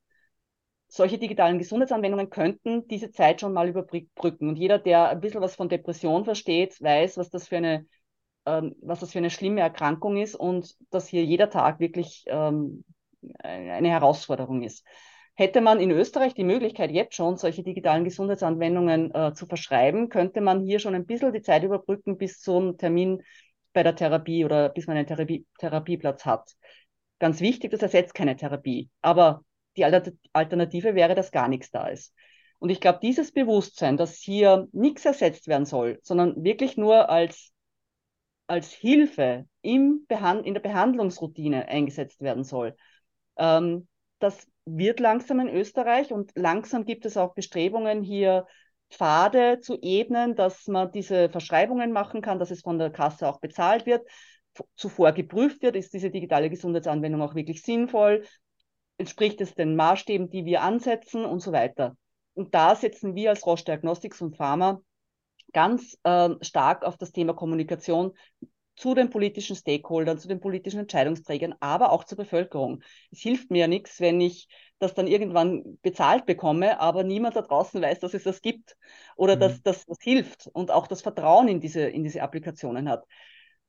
[0.91, 4.49] solche digitalen Gesundheitsanwendungen könnten diese Zeit schon mal überbrücken.
[4.49, 7.85] Und jeder, der ein bisschen was von Depression versteht, weiß, was das für eine,
[8.45, 12.83] ähm, was das für eine schlimme Erkrankung ist und dass hier jeder Tag wirklich ähm,
[13.39, 14.85] eine Herausforderung ist.
[15.41, 20.39] Hätte man in Österreich die Möglichkeit, jetzt schon solche digitalen Gesundheitsanwendungen äh, zu verschreiben, könnte
[20.39, 23.23] man hier schon ein bisschen die Zeit überbrücken bis zum Termin
[23.73, 26.51] bei der Therapie oder bis man einen Therapie Therapieplatz hat.
[27.17, 28.91] Ganz wichtig, das ersetzt keine Therapie.
[29.01, 29.43] Aber
[29.77, 32.13] die Alternative wäre, dass gar nichts da ist.
[32.59, 37.51] Und ich glaube, dieses Bewusstsein, dass hier nichts ersetzt werden soll, sondern wirklich nur als,
[38.45, 42.75] als Hilfe im in der Behandlungsroutine eingesetzt werden soll,
[43.37, 43.87] ähm,
[44.19, 48.45] das wird langsam in Österreich und langsam gibt es auch Bestrebungen, hier
[48.89, 53.39] Pfade zu ebnen, dass man diese Verschreibungen machen kann, dass es von der Kasse auch
[53.39, 54.05] bezahlt wird,
[54.75, 58.25] zuvor geprüft wird, ist diese digitale Gesundheitsanwendung auch wirklich sinnvoll,
[58.97, 61.95] entspricht es den Maßstäben, die wir ansetzen und so weiter.
[62.33, 64.81] Und da setzen wir als Roche Diagnostics und Pharma
[65.53, 68.13] ganz äh, stark auf das Thema Kommunikation
[68.81, 72.81] zu den politischen Stakeholdern, zu den politischen Entscheidungsträgern, aber auch zur Bevölkerung.
[73.11, 74.47] Es hilft mir ja nichts, wenn ich
[74.79, 78.75] das dann irgendwann bezahlt bekomme, aber niemand da draußen weiß, dass es das gibt
[79.15, 79.39] oder mhm.
[79.41, 83.05] dass, dass das hilft und auch das Vertrauen in diese, in diese Applikationen hat.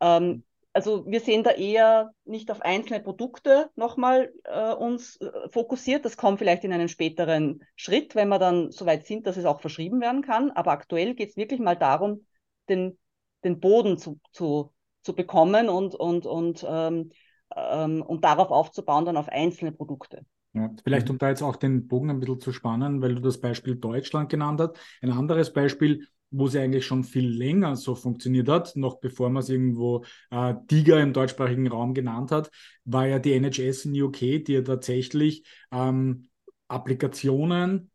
[0.01, 6.07] Ähm, also wir sehen da eher nicht auf einzelne Produkte nochmal äh, uns äh, fokussiert.
[6.07, 9.45] Das kommt vielleicht in einem späteren Schritt, wenn wir dann so weit sind, dass es
[9.45, 10.51] auch verschrieben werden kann.
[10.53, 12.25] Aber aktuell geht es wirklich mal darum,
[12.71, 12.99] den,
[13.45, 14.73] den Boden zu, zu
[15.03, 17.11] zu bekommen und, und, und, ähm,
[17.55, 20.25] ähm, und darauf aufzubauen, dann auf einzelne Produkte.
[20.55, 23.41] Ja, vielleicht um da jetzt auch den Bogen ein bisschen zu spannen, weil du das
[23.41, 24.77] Beispiel Deutschland genannt hast.
[25.01, 29.43] Ein anderes Beispiel, wo sie eigentlich schon viel länger so funktioniert hat, noch bevor man
[29.43, 32.51] es irgendwo äh, Tiger im deutschsprachigen Raum genannt hat,
[32.85, 36.29] war ja die NHS in UK, die ja tatsächlich ähm,
[36.69, 37.91] Applikationen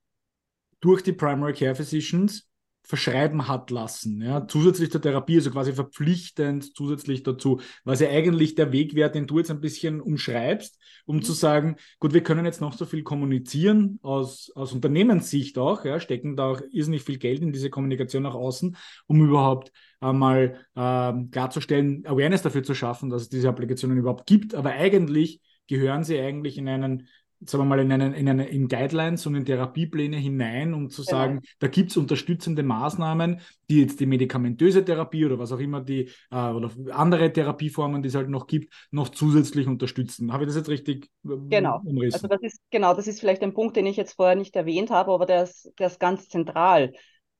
[0.79, 2.47] durch die Primary Care Physicians
[2.87, 4.21] verschreiben hat lassen.
[4.21, 9.11] Ja, zusätzlich zur Therapie, also quasi verpflichtend zusätzlich dazu, was ja eigentlich der Weg wäre,
[9.11, 11.21] den du jetzt ein bisschen umschreibst, um mhm.
[11.21, 15.99] zu sagen, gut, wir können jetzt noch so viel kommunizieren aus, aus Unternehmenssicht auch, ja,
[15.99, 18.77] stecken da auch irrsinnig viel Geld in diese Kommunikation nach außen,
[19.07, 24.55] um überhaupt einmal äh, klarzustellen, Awareness dafür zu schaffen, dass es diese Applikationen überhaupt gibt.
[24.55, 27.07] Aber eigentlich gehören sie eigentlich in einen
[27.39, 31.03] sagen wir mal, in, einen, in, eine, in Guidelines und in Therapiepläne hinein, um zu
[31.03, 31.17] genau.
[31.17, 35.81] sagen, da gibt es unterstützende Maßnahmen, die jetzt die medikamentöse Therapie oder was auch immer
[35.81, 40.33] die äh, oder andere Therapieformen, die es halt noch gibt, noch zusätzlich unterstützen.
[40.33, 41.81] Habe ich das jetzt richtig äh, genau.
[41.83, 42.15] umrissen?
[42.15, 44.89] Also das ist genau, das ist vielleicht ein Punkt, den ich jetzt vorher nicht erwähnt
[44.89, 46.93] habe, aber der ist, der ist ganz zentral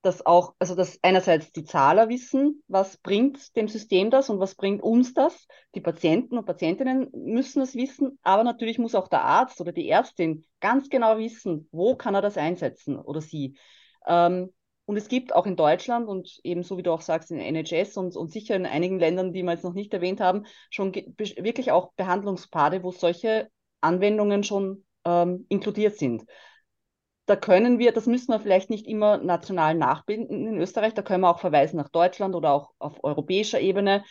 [0.08, 4.56] dass auch, also dass einerseits die Zahler wissen, was bringt dem System das und was
[4.56, 5.48] bringt uns das.
[5.76, 9.90] Die Patienten und Patientinnen müssen es wissen, aber natürlich muss auch der Arzt oder die
[9.90, 13.58] Ärztin ganz genau wissen, wo kann er das einsetzen oder sie.
[14.08, 14.54] Ähm,
[14.86, 18.16] und es gibt auch in Deutschland und ebenso wie du auch sagst, in NHS und,
[18.16, 21.92] und sicher in einigen Ländern, die wir jetzt noch nicht erwähnt haben, schon wirklich auch
[21.98, 23.50] Behandlungspfade, wo solche
[23.82, 26.24] Anwendungen schon ähm, inkludiert sind
[27.28, 31.22] da können wir, das müssen wir vielleicht nicht immer national nachbilden in Österreich, da können
[31.22, 34.04] wir auch verweisen nach Deutschland oder auch auf europäischer Ebene,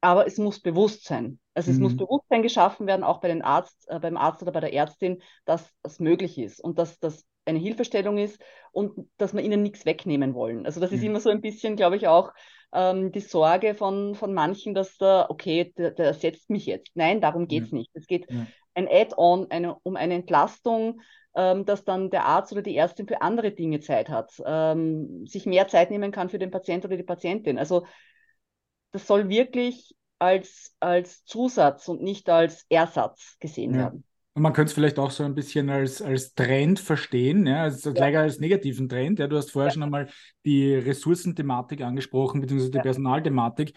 [0.00, 1.38] aber es muss bewusst sein.
[1.54, 1.98] Also es muss mhm.
[1.98, 5.72] Bewusstsein geschaffen werden, auch bei den Arzt, äh, beim Arzt oder bei der Ärztin, dass
[5.82, 8.40] das möglich ist und dass das eine Hilfestellung ist
[8.72, 10.66] und dass wir ihnen nichts wegnehmen wollen.
[10.66, 11.06] Also das ist mhm.
[11.06, 12.32] immer so ein bisschen, glaube ich, auch
[12.72, 16.90] ähm, die Sorge von, von manchen, dass da, okay, der, der ersetzt mich jetzt.
[16.94, 17.78] Nein, darum geht es ja.
[17.78, 17.90] nicht.
[17.94, 18.46] Es geht ja.
[18.74, 21.00] ein Add-on eine, um eine Entlastung,
[21.38, 25.46] ähm, dass dann der Arzt oder die Ärztin für andere Dinge Zeit hat, ähm, sich
[25.46, 27.58] mehr Zeit nehmen kann für den Patient oder die Patientin.
[27.58, 27.86] Also
[28.90, 33.82] das soll wirklich als, als Zusatz und nicht als Ersatz gesehen ja.
[33.82, 34.04] werden.
[34.34, 37.92] Und man könnte es vielleicht auch so ein bisschen als, als Trend verstehen, ja, also
[37.92, 38.22] gleich ja.
[38.22, 39.20] als negativen Trend.
[39.20, 39.28] Ja.
[39.28, 39.74] Du hast vorher ja.
[39.74, 40.08] schon einmal
[40.44, 43.74] die Ressourcenthematik angesprochen, beziehungsweise die Personalthematik,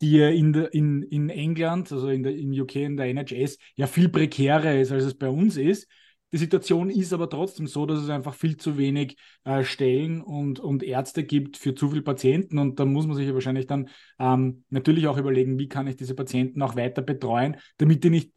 [0.00, 4.08] die in, in, in England, also in der, im UK, in der NHS, ja viel
[4.08, 5.86] prekärer ist, als es bei uns ist.
[6.32, 10.58] Die Situation ist aber trotzdem so, dass es einfach viel zu wenig äh, Stellen und,
[10.58, 12.58] und Ärzte gibt für zu viele Patienten.
[12.58, 16.14] Und da muss man sich wahrscheinlich dann ähm, natürlich auch überlegen, wie kann ich diese
[16.14, 18.32] Patienten auch weiter betreuen, damit die nicht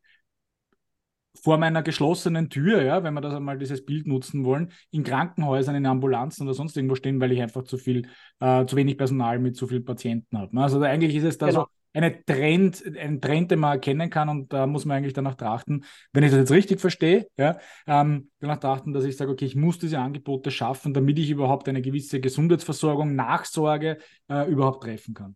[1.42, 5.76] vor meiner geschlossenen Tür, ja, wenn wir das einmal dieses Bild nutzen wollen, in Krankenhäusern,
[5.76, 8.08] in Ambulanzen oder sonst irgendwo stehen, weil ich einfach zu viel,
[8.40, 10.56] äh, zu wenig Personal mit zu vielen Patienten habe.
[10.56, 10.64] Ne?
[10.64, 11.62] Also eigentlich ist es da genau.
[11.62, 15.36] so eine Trend, ein Trend, den man erkennen kann und da muss man eigentlich danach
[15.36, 19.46] trachten, wenn ich das jetzt richtig verstehe, ja, ähm, danach trachten, dass ich sage, okay,
[19.46, 23.98] ich muss diese Angebote schaffen, damit ich überhaupt eine gewisse Gesundheitsversorgung, Nachsorge
[24.30, 25.36] äh, überhaupt treffen kann.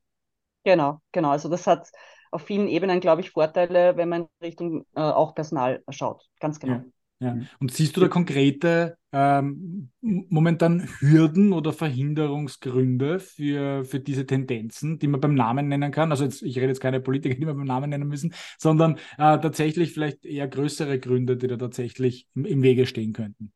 [0.63, 1.31] Genau, genau.
[1.31, 1.89] Also das hat
[2.31, 6.27] auf vielen Ebenen, glaube ich, Vorteile, wenn man in Richtung äh, auch Personal schaut.
[6.39, 6.75] Ganz genau.
[6.75, 6.83] Ja.
[7.23, 7.35] Ja.
[7.35, 7.47] Mhm.
[7.59, 15.07] Und siehst du da konkrete ähm, momentan Hürden oder Verhinderungsgründe für, für diese Tendenzen, die
[15.07, 16.11] man beim Namen nennen kann?
[16.11, 19.39] Also jetzt, ich rede jetzt keine Politiker, die wir beim Namen nennen müssen, sondern äh,
[19.39, 23.53] tatsächlich vielleicht eher größere Gründe, die da tatsächlich im, im Wege stehen könnten.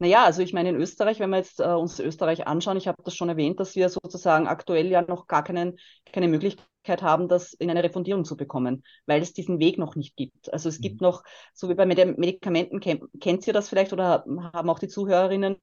[0.00, 3.02] Naja, also ich meine in Österreich, wenn wir jetzt äh, uns Österreich anschauen, ich habe
[3.04, 5.78] das schon erwähnt, dass wir sozusagen aktuell ja noch gar keinen,
[6.10, 10.16] keine Möglichkeit haben, das in eine Refundierung zu bekommen, weil es diesen Weg noch nicht
[10.16, 10.50] gibt.
[10.54, 10.82] Also es mhm.
[10.82, 11.22] gibt noch,
[11.52, 14.24] so wie bei Medikamenten, kennt, ihr das vielleicht oder
[14.54, 15.56] haben auch die Zuhörerinnen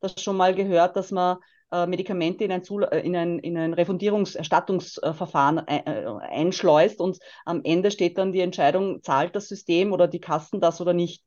[0.00, 1.38] das schon mal gehört, dass man
[1.72, 7.62] äh, Medikamente in ein, Zul äh, in ein, in ein Refundierungserstattungsverfahren äh, einschleust und am
[7.64, 11.24] Ende steht dann die Entscheidung, zahlt das System oder die Kassen das oder nicht.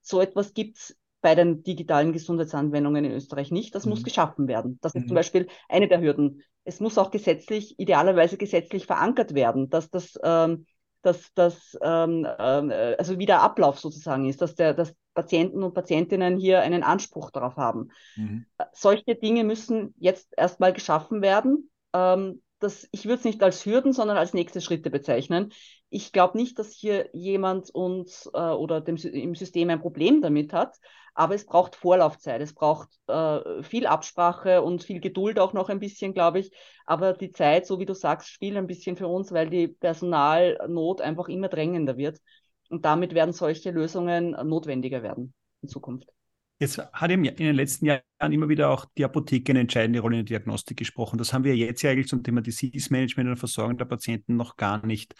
[0.00, 3.74] So etwas gibt es bei den digitalen Gesundheitsanwendungen in Österreich nicht.
[3.74, 3.92] Das mhm.
[3.92, 4.78] muss geschaffen werden.
[4.82, 5.08] Das ist mhm.
[5.08, 6.42] zum Beispiel eine der Hürden.
[6.64, 10.66] Es muss auch gesetzlich, idealerweise gesetzlich verankert werden, dass das, ähm,
[11.00, 15.72] dass das ähm, äh, also wie der Ablauf sozusagen ist, dass, der, dass Patienten und
[15.72, 17.88] Patientinnen hier einen Anspruch darauf haben.
[18.16, 18.44] Mhm.
[18.74, 21.70] Solche Dinge müssen jetzt erstmal geschaffen werden.
[21.94, 25.52] Ähm, das, ich würde es nicht als Hürden, sondern als nächste Schritte bezeichnen.
[25.88, 30.52] Ich glaube nicht, dass hier jemand uns äh, oder dem, im System ein Problem damit
[30.52, 30.76] hat,
[31.14, 35.78] aber es braucht Vorlaufzeit, es braucht äh, viel Absprache und viel Geduld auch noch ein
[35.78, 36.50] bisschen, glaube ich.
[36.86, 41.00] Aber die Zeit, so wie du sagst, spielt ein bisschen für uns, weil die Personalnot
[41.00, 42.20] einfach immer drängender wird.
[42.68, 46.08] Und damit werden solche Lösungen notwendiger werden in Zukunft.
[46.58, 48.02] Jetzt hat in den letzten Jahren
[48.32, 51.18] immer wieder auch die Apotheke eine entscheidende Rolle in der Diagnostik gesprochen.
[51.18, 54.56] Das haben wir jetzt ja eigentlich zum Thema Disease Management und Versorgung der Patienten noch
[54.56, 55.14] gar nicht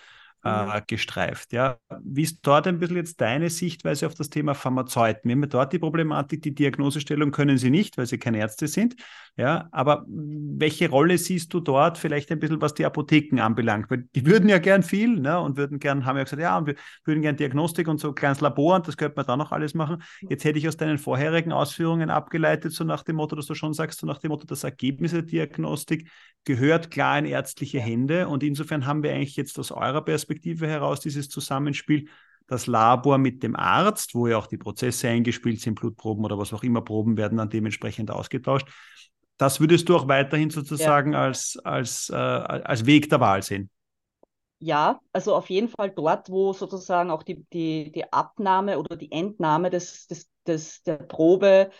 [0.44, 1.52] äh, gestreift.
[1.52, 1.78] Ja.
[2.02, 5.28] Wie ist dort ein bisschen jetzt deine Sichtweise auf das Thema Pharmazeuten?
[5.28, 8.96] Wir haben dort die Problematik, die Diagnosestellung können sie nicht, weil sie keine Ärzte sind.
[9.36, 13.90] Ja, aber welche Rolle siehst du dort vielleicht ein bisschen, was die Apotheken anbelangt?
[13.90, 16.68] Weil die würden ja gern viel ne, und würden gern, haben ja gesagt, ja, und
[16.68, 19.50] wir würden gern Diagnostik und so ein kleines Labor und das könnte man da noch
[19.50, 20.02] alles machen.
[20.20, 23.74] Jetzt hätte ich aus deinen vorherigen Ausführungen abgeleitet, so nach dem Motto, dass du schon
[23.74, 26.08] sagst, so nach dem Motto, das Ergebnis der Diagnostik
[26.44, 30.66] gehört klar in ärztliche Hände und insofern haben wir eigentlich jetzt aus eurer Perspektive Perspektive
[30.66, 32.08] heraus dieses Zusammenspiel,
[32.46, 36.52] das Labor mit dem Arzt, wo ja auch die Prozesse eingespielt sind, Blutproben oder was
[36.52, 38.68] auch immer, Proben werden dann dementsprechend ausgetauscht.
[39.38, 41.22] Das würdest du auch weiterhin sozusagen ja.
[41.22, 43.70] als, als, äh, als Weg der Wahl sehen?
[44.58, 49.10] Ja, also auf jeden Fall dort, wo sozusagen auch die, die, die Abnahme oder die
[49.12, 51.70] Entnahme des, des, des, der Probe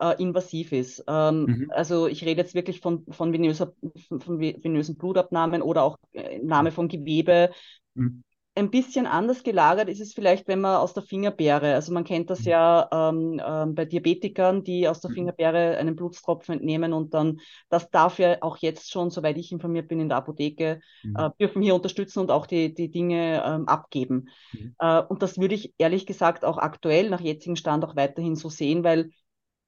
[0.00, 1.04] äh, invasiv ist.
[1.06, 1.70] Ähm, mhm.
[1.70, 3.72] Also ich rede jetzt wirklich von, von, venöser,
[4.08, 7.50] von venösen Blutabnahmen oder auch äh, Nahme von Gewebe.
[7.94, 8.22] Mhm.
[8.54, 12.28] Ein bisschen anders gelagert ist es vielleicht, wenn man aus der Fingerbeere, also man kennt
[12.28, 12.48] das mhm.
[12.48, 15.14] ja ähm, ähm, bei Diabetikern, die aus der mhm.
[15.14, 17.40] Fingerbeere einen Blutstropfen entnehmen und dann,
[17.70, 21.16] das darf ja auch jetzt schon, soweit ich informiert bin, in der Apotheke, mhm.
[21.16, 24.28] äh, dürfen hier unterstützen und auch die, die Dinge ähm, abgeben.
[24.52, 24.74] Mhm.
[24.78, 28.50] Äh, und das würde ich ehrlich gesagt auch aktuell nach jetzigem Stand auch weiterhin so
[28.50, 29.12] sehen, weil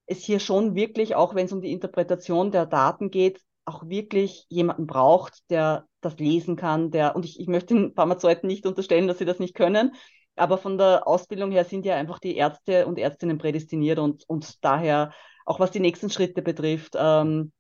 [0.05, 4.45] es hier schon wirklich, auch wenn es um die Interpretation der Daten geht, auch wirklich
[4.51, 9.09] jemanden braucht, der das lesen kann, der, und ich, ich möchte den Pharmazeuten nicht unterstellen,
[9.09, 9.95] dass sie das nicht können,
[10.37, 14.65] aber von der Ausbildung her sind ja einfach die Ärzte und Ärztinnen prädestiniert und, und
[14.65, 15.13] daher,
[15.47, 17.53] auch was die nächsten Schritte betrifft, ähm,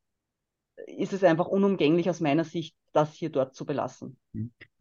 [0.86, 4.18] ist es einfach unumgänglich aus meiner Sicht, das hier dort zu belassen.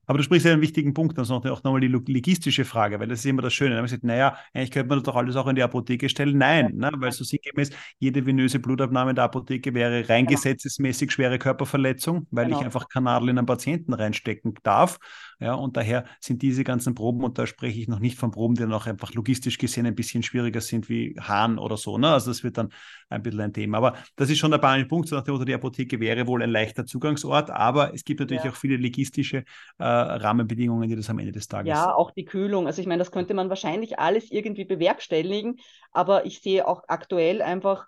[0.05, 3.07] Aber du sprichst ja einen wichtigen Punkt, das ist auch nochmal die logistische Frage, weil
[3.07, 3.71] das ist immer das Schöne.
[3.71, 6.09] Da haben wir gesagt, naja, eigentlich könnte man das doch alles auch in die Apotheke
[6.09, 6.37] stellen.
[6.37, 6.91] Nein, ne?
[6.95, 10.37] weil so sinngemäß jede venöse Blutabnahme in der Apotheke wäre rein genau.
[10.37, 12.59] gesetzesmäßig schwere Körperverletzung, weil genau.
[12.59, 14.99] ich einfach Kanadel in einen Patienten reinstecken darf.
[15.43, 18.55] Ja, und daher sind diese ganzen Proben, und da spreche ich noch nicht von Proben,
[18.55, 21.97] die dann auch einfach logistisch gesehen ein bisschen schwieriger sind wie Hahn oder so.
[21.97, 22.07] Ne?
[22.13, 22.71] Also das wird dann
[23.09, 23.79] ein bisschen ein Thema.
[23.79, 26.41] Aber das ist schon der banale Punkt, so nach dem Motto, die Apotheke wäre wohl
[26.43, 28.51] ein leichter Zugangsort, aber es gibt natürlich ja.
[28.51, 29.43] auch viele logistische
[29.79, 31.69] äh, Rahmenbedingungen, die das am Ende des Tages.
[31.69, 32.65] Ja, auch die Kühlung.
[32.65, 35.57] Also ich meine, das könnte man wahrscheinlich alles irgendwie bewerkstelligen,
[35.91, 37.87] aber ich sehe auch aktuell einfach,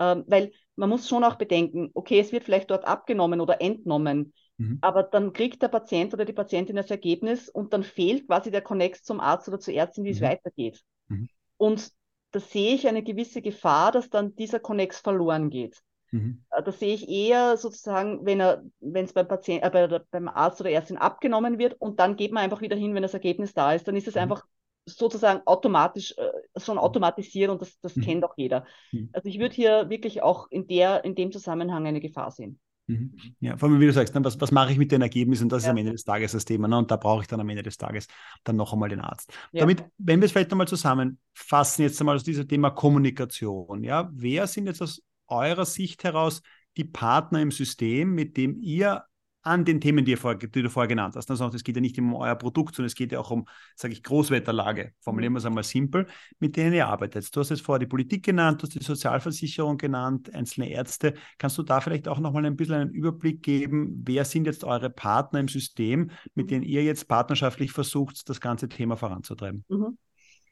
[0.00, 4.32] ähm, weil man muss schon auch bedenken, okay, es wird vielleicht dort abgenommen oder entnommen.
[4.58, 4.78] Mhm.
[4.80, 8.62] Aber dann kriegt der Patient oder die Patientin das Ergebnis und dann fehlt quasi der
[8.62, 10.14] Connex zum Arzt oder zur Ärztin, wie mhm.
[10.14, 10.82] es weitergeht.
[11.08, 11.28] Mhm.
[11.56, 11.92] Und
[12.32, 15.80] da sehe ich eine gewisse Gefahr, dass dann dieser Connex verloren geht.
[16.10, 16.44] Mhm.
[16.50, 20.28] Äh, da sehe ich eher sozusagen, wenn er, wenn es beim Patient, äh, bei, beim
[20.28, 23.54] Arzt oder Ärztin abgenommen wird und dann geht man einfach wieder hin, wenn das Ergebnis
[23.54, 24.22] da ist, dann ist es mhm.
[24.22, 24.44] einfach
[24.86, 28.02] sozusagen automatisch äh, schon automatisiert und das, das mhm.
[28.02, 28.66] kennt auch jeder.
[28.90, 29.10] Mhm.
[29.12, 32.58] Also ich würde hier wirklich auch in der, in dem Zusammenhang eine Gefahr sehen.
[32.88, 33.12] Mhm.
[33.40, 35.48] Ja, vor allem, wie du sagst, ne, was, was mache ich mit den Ergebnissen?
[35.48, 35.68] Das ja.
[35.68, 36.68] ist am Ende des Tages das Thema.
[36.68, 36.78] Ne?
[36.78, 38.08] Und da brauche ich dann am Ende des Tages
[38.44, 39.30] dann noch einmal den Arzt.
[39.52, 39.60] Ja.
[39.60, 43.84] Damit, wenn wir es vielleicht nochmal zusammenfassen, jetzt einmal aus diesem Thema Kommunikation.
[43.84, 46.42] Ja, wer sind jetzt aus eurer Sicht heraus
[46.78, 49.04] die Partner im System, mit dem ihr
[49.48, 51.30] an den Themen, die, vor, die du vorher genannt hast.
[51.30, 53.94] Also es geht ja nicht um euer Produkt, sondern es geht ja auch um, sage
[53.94, 54.92] ich, Großwetterlage.
[55.00, 56.06] Formulieren wir es einmal simpel,
[56.38, 57.34] mit denen ihr arbeitet.
[57.34, 61.14] Du hast jetzt vorher die Politik genannt, du hast die Sozialversicherung genannt, einzelne Ärzte.
[61.38, 64.90] Kannst du da vielleicht auch nochmal ein bisschen einen Überblick geben, wer sind jetzt eure
[64.90, 69.64] Partner im System, mit denen ihr jetzt partnerschaftlich versucht, das ganze Thema voranzutreiben?
[69.68, 69.98] Mhm.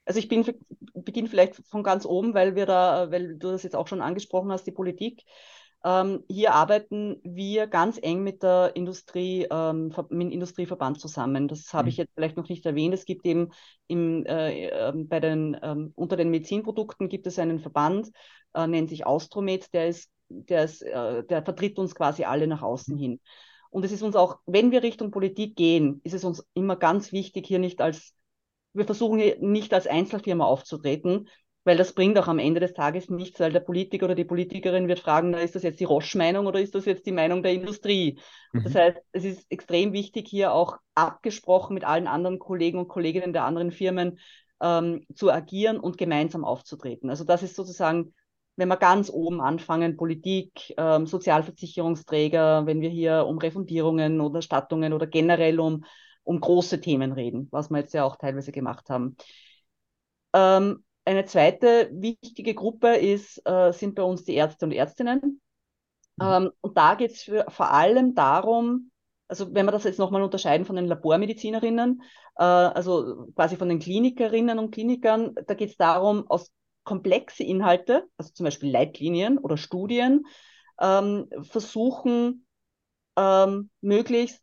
[0.07, 0.45] Also ich bin,
[0.95, 4.53] beginne vielleicht von ganz oben, weil wir da, weil du das jetzt auch schon angesprochen
[4.53, 5.25] hast, die Politik.
[5.85, 11.49] Ähm, hier arbeiten wir ganz eng mit der Industrie, ähm, mit dem Industrieverband zusammen.
[11.49, 11.89] Das habe mhm.
[11.89, 12.95] ich jetzt vielleicht noch nicht erwähnt.
[12.95, 13.51] Es gibt eben
[13.87, 18.11] im, äh, äh, bei den, ähm, unter den Medizinprodukten gibt es einen Verband,
[18.55, 22.63] äh, nennt sich Austromed, der ist, der ist, äh, der vertritt uns quasi alle nach
[22.63, 23.01] außen mhm.
[23.01, 23.21] hin.
[23.71, 27.13] Und es ist uns auch, wenn wir Richtung Politik gehen, ist es uns immer ganz
[27.13, 28.15] wichtig, hier nicht als,
[28.73, 31.29] wir versuchen hier nicht als Einzelfirma aufzutreten,
[31.67, 34.87] weil das bringt auch am Ende des Tages nichts, weil der Politiker oder die Politikerin
[34.87, 37.53] wird fragen, na, ist das jetzt die Roche-Meinung oder ist das jetzt die Meinung der
[37.53, 38.19] Industrie?
[38.53, 38.65] Mhm.
[38.65, 43.33] Das heißt, es ist extrem wichtig, hier auch abgesprochen mit allen anderen Kollegen und Kolleginnen
[43.33, 44.21] der anderen Firmen
[44.63, 47.11] ähm, zu agieren und gemeinsam aufzutreten.
[47.11, 48.15] Also das ist sozusagen
[48.57, 54.95] wenn wir ganz oben anfangen, Politik, ähm, Sozialversicherungsträger, wenn wir hier um Refundierungen oder Stattungen
[54.95, 55.85] oder generell um,
[56.25, 59.17] um große Themen reden, was wir jetzt ja auch teilweise gemacht haben.
[60.33, 65.41] Ähm, eine zweite wichtige Gruppe ist, äh, sind bei uns die Ärzte und Ärztinnen.
[66.17, 66.27] Mhm.
[66.27, 68.91] Ähm, und da geht es vor allem darum,
[69.29, 72.03] also wenn wir das jetzt nochmal unterscheiden von den Labormedizinerinnen,
[72.37, 76.53] äh, also quasi von den Klinikerinnen und Klinikern, da geht es darum, aus
[76.85, 80.27] komplexe Inhalte, also zum Beispiel Leitlinien oder Studien,
[80.81, 82.47] ähm, versuchen,
[83.17, 84.43] ähm, möglichst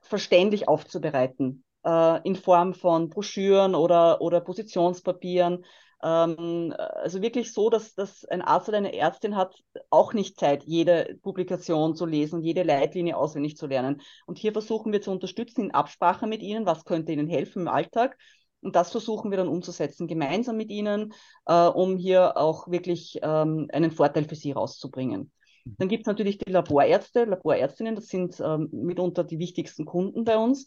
[0.00, 5.64] verständlich aufzubereiten, äh, in Form von Broschüren oder, oder Positionspapieren.
[6.02, 9.56] Ähm, also wirklich so, dass, dass ein Arzt oder eine Ärztin hat
[9.90, 14.02] auch nicht Zeit, jede Publikation zu lesen, jede Leitlinie auswendig zu lernen.
[14.26, 17.68] Und hier versuchen wir zu unterstützen in Absprache mit ihnen, was könnte ihnen helfen im
[17.68, 18.16] Alltag
[18.60, 21.14] und das versuchen wir dann umzusetzen, gemeinsam mit ihnen,
[21.46, 25.32] äh, um hier auch wirklich ähm, einen Vorteil für sie rauszubringen.
[25.64, 25.74] Mhm.
[25.78, 30.36] Dann gibt es natürlich die Laborärzte, Laborärztinnen, das sind ähm, mitunter die wichtigsten Kunden bei
[30.36, 30.66] uns.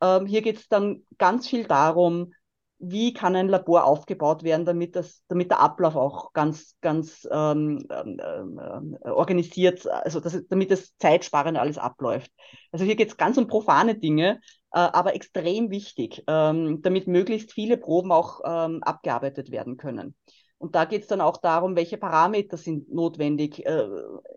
[0.00, 2.32] Ähm, hier geht es dann ganz viel darum,
[2.78, 7.86] wie kann ein Labor aufgebaut werden, damit, das, damit der Ablauf auch ganz, ganz ähm,
[7.90, 12.30] ähm, äh, organisiert, also das, damit das zeitsparend alles abläuft.
[12.72, 14.40] Also hier geht es ganz um profane Dinge,
[14.72, 20.14] äh, aber extrem wichtig, ähm, damit möglichst viele Proben auch ähm, abgearbeitet werden können.
[20.58, 23.86] Und da geht es dann auch darum, welche Parameter sind notwendig, äh,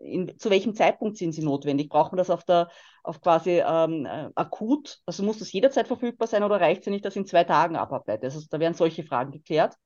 [0.02, 1.88] in, zu welchem Zeitpunkt sind sie notwendig.
[1.88, 2.68] Braucht man das auf der,
[3.02, 6.92] auf quasi ähm, äh, akut, also muss das jederzeit verfügbar sein oder reicht es ja
[6.92, 8.24] nicht, dass in zwei Tagen abarbeite?
[8.24, 9.76] Also da werden solche Fragen geklärt.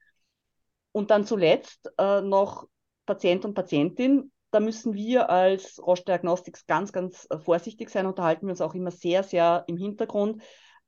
[0.90, 2.66] Und dann zuletzt äh, noch
[3.06, 4.32] Patient und Patientin.
[4.50, 8.74] Da müssen wir als Roche Diagnostics ganz, ganz äh, vorsichtig sein, unterhalten wir uns auch
[8.74, 10.42] immer sehr, sehr im Hintergrund,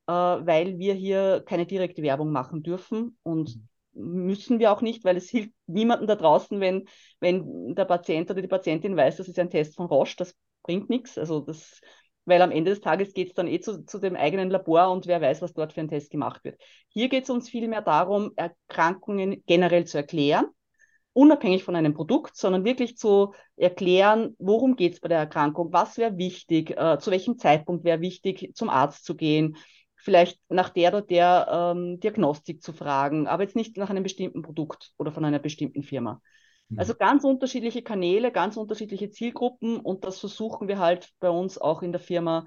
[0.09, 5.05] äh, weil wir hier keine direkte Werbung machen dürfen und mhm müssen wir auch nicht,
[5.05, 6.89] weil es hilft niemandem da draußen, wenn,
[7.21, 10.91] wenn der Patient oder die Patientin weiß, das ist ein Test von Roche, das bringt
[10.91, 11.17] nichts.
[11.19, 11.81] Also das,
[12.25, 15.07] weil am Ende des Tages geht es dann eh zu, zu dem eigenen Labor und
[15.07, 16.61] wer weiß, was dort für ein Test gemacht wird.
[16.89, 20.47] Hier geht es uns vielmehr darum, Erkrankungen generell zu erklären,
[21.13, 25.97] unabhängig von einem Produkt, sondern wirklich zu erklären, worum geht es bei der Erkrankung, was
[25.97, 29.57] wäre wichtig, äh, zu welchem Zeitpunkt wäre wichtig, zum Arzt zu gehen,
[30.07, 34.41] vielleicht nach der oder der ähm, Diagnostik zu fragen, aber jetzt nicht nach einem bestimmten
[34.41, 36.23] Produkt oder von einer bestimmten Firma.
[36.69, 36.79] Mhm.
[36.79, 41.83] Also ganz unterschiedliche Kanäle, ganz unterschiedliche Zielgruppen und das versuchen wir halt bei uns auch
[41.83, 42.47] in der Firma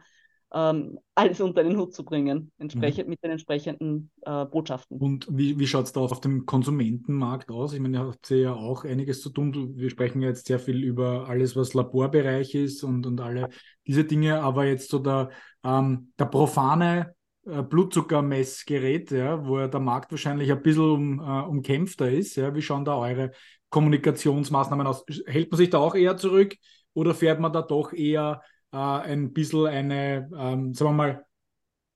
[0.53, 3.09] ähm, alles unter den Hut zu bringen, entsprechend mhm.
[3.09, 4.97] mit den entsprechenden äh, Botschaften.
[4.97, 7.73] Und wie, wie schaut es da auf dem Konsumentenmarkt aus?
[7.73, 9.73] Ich meine, ihr habt ja auch einiges zu tun.
[9.75, 13.49] Wir sprechen ja jetzt sehr viel über alles, was Laborbereich ist und, und alle
[13.85, 15.29] diese Dinge, aber jetzt so der,
[15.65, 17.15] ähm, der profane
[17.63, 22.35] Blutzuckermessgerät, ja, wo ja der Markt wahrscheinlich ein bisschen um, äh, umkämpfter ist.
[22.35, 22.53] Ja.
[22.53, 23.31] Wie schauen da eure
[23.69, 25.05] Kommunikationsmaßnahmen aus?
[25.25, 26.55] Hält man sich da auch eher zurück
[26.93, 28.41] oder fährt man da doch eher
[28.71, 31.25] äh, ein bisschen eine, ähm, sagen wir mal,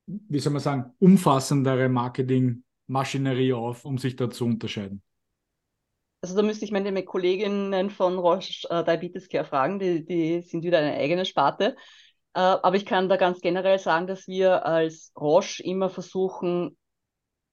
[0.06, 5.02] wie soll man sagen, umfassendere Marketingmaschinerie auf, um sich da zu unterscheiden?
[6.22, 10.64] Also da müsste ich meine Kolleginnen von Roche äh, Diabetes Care fragen, die, die sind
[10.64, 11.76] wieder eine eigene Sparte.
[12.34, 16.78] Äh, aber ich kann da ganz generell sagen, dass wir als Roche immer versuchen,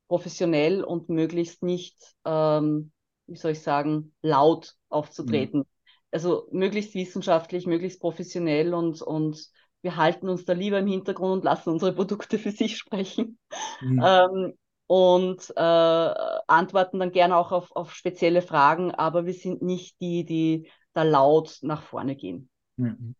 [0.08, 2.92] professionell und möglichst nicht, ähm,
[3.26, 5.60] wie soll ich sagen, laut aufzutreten.
[5.60, 5.66] Mhm.
[6.10, 9.46] Also möglichst wissenschaftlich, möglichst professionell und, und
[9.82, 13.38] wir halten uns da lieber im Hintergrund und lassen unsere Produkte für sich sprechen.
[13.80, 14.02] Mhm.
[14.04, 14.58] Ähm,
[14.88, 16.14] und äh,
[16.48, 21.04] antworten dann gerne auch auf, auf spezielle Fragen, aber wir sind nicht die, die da
[21.04, 22.50] laut nach vorne gehen.
[22.76, 23.14] Mhm.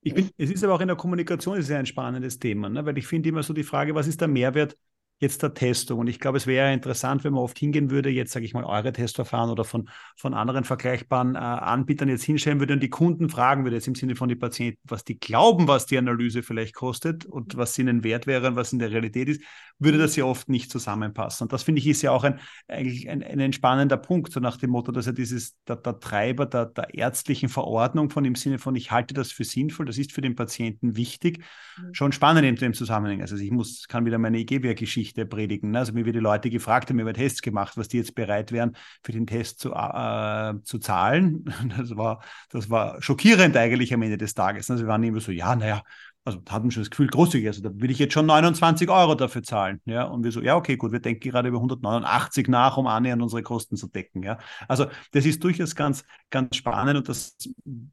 [0.00, 2.86] Ich bin, es ist aber auch in der Kommunikation ist ein spannendes Thema, ne?
[2.86, 4.76] weil ich finde immer so die Frage, was ist der Mehrwert
[5.20, 5.98] jetzt der Testung.
[5.98, 8.64] Und ich glaube, es wäre interessant, wenn man oft hingehen würde, jetzt sage ich mal,
[8.64, 13.28] eure Testverfahren oder von, von anderen vergleichbaren äh, Anbietern jetzt hinstellen würde und die Kunden
[13.28, 16.74] fragen würde, jetzt im Sinne von den Patienten, was die glauben, was die Analyse vielleicht
[16.74, 19.42] kostet und was ihnen wert wäre und was in der Realität ist,
[19.80, 21.46] würde das ja oft nicht zusammenpassen.
[21.46, 22.38] Und das finde ich ist ja auch ein,
[22.68, 26.46] eigentlich ein, ein entspannender Punkt, so nach dem Motto, dass ja dieses, der, der Treiber
[26.46, 30.12] der, der ärztlichen Verordnung von im Sinne von, ich halte das für sinnvoll, das ist
[30.12, 31.38] für den Patienten wichtig,
[31.76, 31.94] mhm.
[31.94, 33.20] schon spannend in dem Zusammenhang.
[33.20, 35.74] Also ich muss, kann wieder meine EG-Wehr-Geschichte Geschichte predigen.
[35.76, 39.12] Also mir die Leute gefragt haben über Tests gemacht, was die jetzt bereit wären, für
[39.12, 41.44] den Test zu, äh, zu zahlen.
[41.78, 44.70] Das war, das war schockierend eigentlich am Ende des Tages.
[44.70, 45.82] Also wir waren immer so, ja, naja,
[46.28, 49.42] also hatten schon das Gefühl, großzügig, also da will ich jetzt schon 29 Euro dafür
[49.42, 49.80] zahlen.
[49.84, 53.22] Ja, und wir so, ja, okay, gut, wir denken gerade über 189 nach, um annähernd
[53.22, 54.22] unsere Kosten zu decken.
[54.22, 57.36] Ja, also das ist durchaus ganz, ganz spannend und das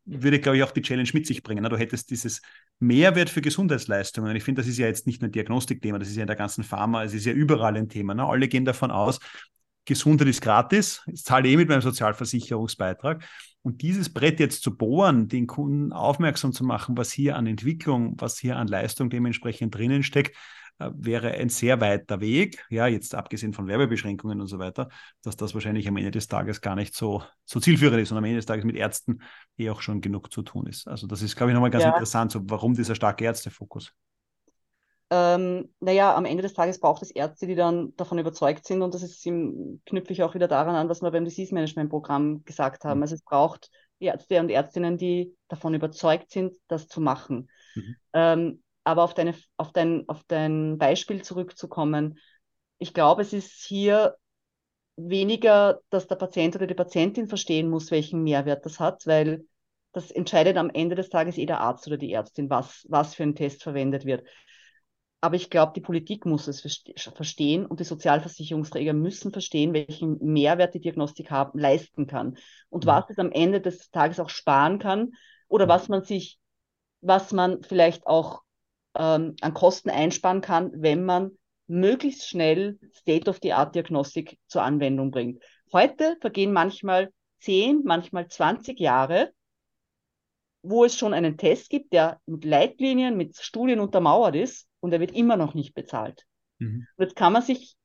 [0.05, 1.63] würde, glaube ich, auch die Challenge mit sich bringen.
[1.63, 2.41] Du hättest dieses
[2.79, 4.35] Mehrwert für Gesundheitsleistungen.
[4.35, 6.35] Ich finde, das ist ja jetzt nicht nur ein Diagnostikthema, das ist ja in der
[6.35, 8.13] ganzen Pharma, es ist ja überall ein Thema.
[8.13, 8.25] Ne?
[8.25, 9.19] Alle gehen davon aus,
[9.85, 13.23] Gesundheit ist gratis, ich zahle eh mit meinem Sozialversicherungsbeitrag.
[13.65, 18.13] Und dieses Brett jetzt zu bohren, den Kunden aufmerksam zu machen, was hier an Entwicklung,
[18.19, 20.37] was hier an Leistung dementsprechend drinnen steckt,
[20.77, 22.63] äh, wäre ein sehr weiter Weg.
[22.69, 24.89] Ja, jetzt abgesehen von Werbebeschränkungen und so weiter,
[25.23, 28.23] dass das wahrscheinlich am Ende des Tages gar nicht so, so zielführend ist und am
[28.25, 29.23] Ende des Tages mit Ärzten
[29.57, 30.87] eh auch schon genug zu tun ist.
[30.87, 31.89] Also das ist, glaube ich, nochmal ganz ja.
[31.89, 33.93] interessant, so warum dieser starke Ärztefokus
[35.11, 38.93] ähm, naja, am Ende des Tages braucht es Ärzte, die dann davon überzeugt sind und
[38.93, 42.83] das ist, knüpfe ich auch wieder daran an, was wir beim Disease Management Programm gesagt
[42.83, 42.99] haben.
[42.99, 43.03] Mhm.
[43.03, 47.49] Also es braucht Ärzte und Ärztinnen, die davon überzeugt sind, das zu machen.
[47.75, 47.95] Mhm.
[48.13, 52.19] Ähm, aber auf, deine, auf, dein, auf dein Beispiel zurückzukommen,
[52.77, 54.15] ich glaube, es ist hier
[54.97, 59.45] weniger, dass der Patient oder die Patientin verstehen muss, welchen Mehrwert das hat, weil
[59.91, 63.23] das entscheidet am Ende des Tages eh der Arzt oder die Ärztin, was, was für
[63.23, 64.25] ein Test verwendet wird.
[65.25, 66.61] Aber ich glaube, die Politik muss es
[67.15, 72.37] verstehen und die Sozialversicherungsträger müssen verstehen, welchen Mehrwert die Diagnostik haben, leisten kann
[72.69, 72.89] und mhm.
[72.89, 75.13] was es am Ende des Tages auch sparen kann
[75.47, 76.37] oder was man sich,
[77.01, 78.43] was man vielleicht auch
[78.95, 81.31] ähm, an Kosten einsparen kann, wenn man
[81.65, 85.41] möglichst schnell State-of-the-Art-Diagnostik zur Anwendung bringt.
[85.73, 89.31] Heute vergehen manchmal 10, manchmal 20 Jahre,
[90.61, 94.99] wo es schon einen Test gibt, der mit Leitlinien, mit Studien untermauert ist, und er
[94.99, 96.25] wird immer noch nicht bezahlt.
[96.59, 96.87] Mhm.
[96.97, 97.75] Jetzt kann man sich,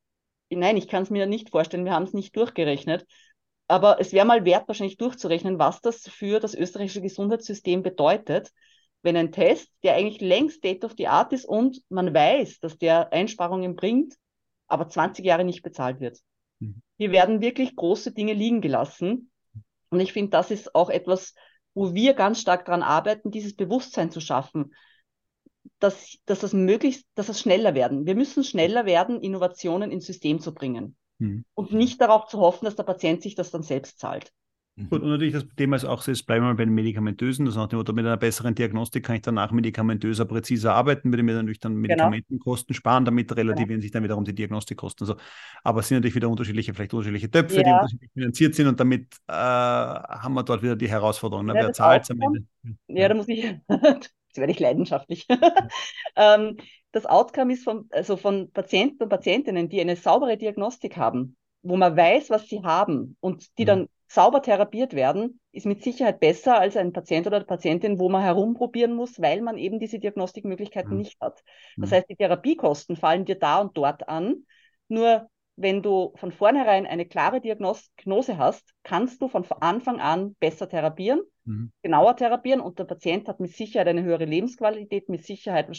[0.49, 3.05] nein, ich kann es mir nicht vorstellen, wir haben es nicht durchgerechnet,
[3.67, 8.51] aber es wäre mal wert, wahrscheinlich durchzurechnen, was das für das österreichische Gesundheitssystem bedeutet,
[9.01, 12.77] wenn ein Test, der eigentlich längst State of the Art ist und man weiß, dass
[12.77, 14.13] der Einsparungen bringt,
[14.67, 16.19] aber 20 Jahre nicht bezahlt wird.
[16.59, 16.83] Mhm.
[16.97, 19.31] Hier werden wirklich große Dinge liegen gelassen.
[19.89, 21.33] Und ich finde, das ist auch etwas,
[21.73, 24.75] wo wir ganz stark daran arbeiten, dieses Bewusstsein zu schaffen
[25.81, 28.05] dass, dass das möglichst, dass das schneller werden.
[28.05, 30.95] Wir müssen schneller werden, Innovationen ins System zu bringen.
[31.19, 31.43] Mhm.
[31.53, 34.31] Und nicht darauf zu hoffen, dass der Patient sich das dann selbst zahlt.
[34.75, 34.89] Mhm.
[34.89, 37.73] Gut, und natürlich das Thema ist auch, jetzt bleiben wir bei den Medikamentösen, das heißt,
[37.73, 41.81] mit einer besseren Diagnostik kann ich danach medikamentöser präziser arbeiten, würde mir natürlich dann genau.
[41.81, 42.77] Medikamentenkosten genau.
[42.77, 43.81] sparen, damit relativieren genau.
[43.81, 45.07] sich dann wiederum die Diagnostikkosten.
[45.07, 45.19] Also,
[45.63, 47.63] aber es sind natürlich wieder unterschiedliche, vielleicht unterschiedliche Töpfe, ja.
[47.63, 51.47] die unterschiedlich finanziert sind und damit äh, haben wir dort wieder die Herausforderung.
[51.47, 51.55] Ne?
[51.55, 52.45] Ja, Wer zahlt am Ende?
[52.87, 53.55] Ja, da muss ich
[54.31, 55.27] jetzt werde ich leidenschaftlich.
[56.15, 56.57] ähm,
[56.91, 61.77] das Outcome ist von, also von Patienten und Patientinnen, die eine saubere Diagnostik haben, wo
[61.77, 63.67] man weiß, was sie haben und die mhm.
[63.67, 68.09] dann sauber therapiert werden, ist mit Sicherheit besser als ein Patient oder eine Patientin, wo
[68.09, 70.97] man herumprobieren muss, weil man eben diese Diagnostikmöglichkeiten mhm.
[70.97, 71.43] nicht hat.
[71.77, 71.95] Das mhm.
[71.95, 74.45] heißt, die Therapiekosten fallen dir da und dort an.
[74.89, 75.29] Nur
[75.61, 81.21] wenn du von vornherein eine klare Diagnose hast, kannst du von Anfang an besser therapieren,
[81.45, 81.71] mhm.
[81.81, 85.69] genauer therapieren und der Patient hat mit Sicherheit eine höhere Lebensqualität, mit Sicherheit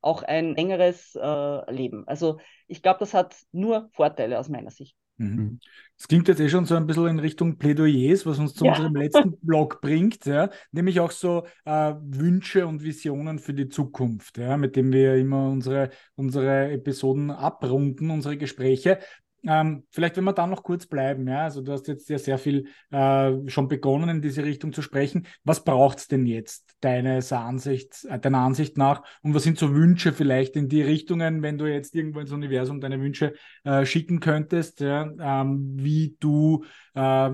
[0.00, 2.06] auch ein längeres äh, Leben.
[2.06, 4.96] Also ich glaube, das hat nur Vorteile aus meiner Sicht.
[5.18, 5.60] Mhm.
[5.96, 8.72] Das klingt jetzt eh schon so ein bisschen in Richtung Plädoyers, was uns zu ja.
[8.72, 10.50] unserem letzten Blog bringt, ja?
[10.72, 14.56] nämlich auch so äh, Wünsche und Visionen für die Zukunft, ja?
[14.56, 18.98] mit dem wir immer unsere, unsere Episoden abrunden, unsere Gespräche.
[19.44, 22.38] Ähm, vielleicht, wenn wir da noch kurz bleiben, ja, also du hast jetzt ja sehr
[22.38, 25.26] viel äh, schon begonnen, in diese Richtung zu sprechen.
[25.42, 29.02] Was braucht es denn jetzt deines Ansicht, äh, deiner Ansicht nach?
[29.22, 32.80] Und was sind so Wünsche vielleicht in die Richtungen, wenn du jetzt irgendwo ins Universum
[32.80, 33.34] deine Wünsche
[33.64, 36.64] äh, schicken könntest, ja, ähm, wie du
[36.94, 37.30] äh,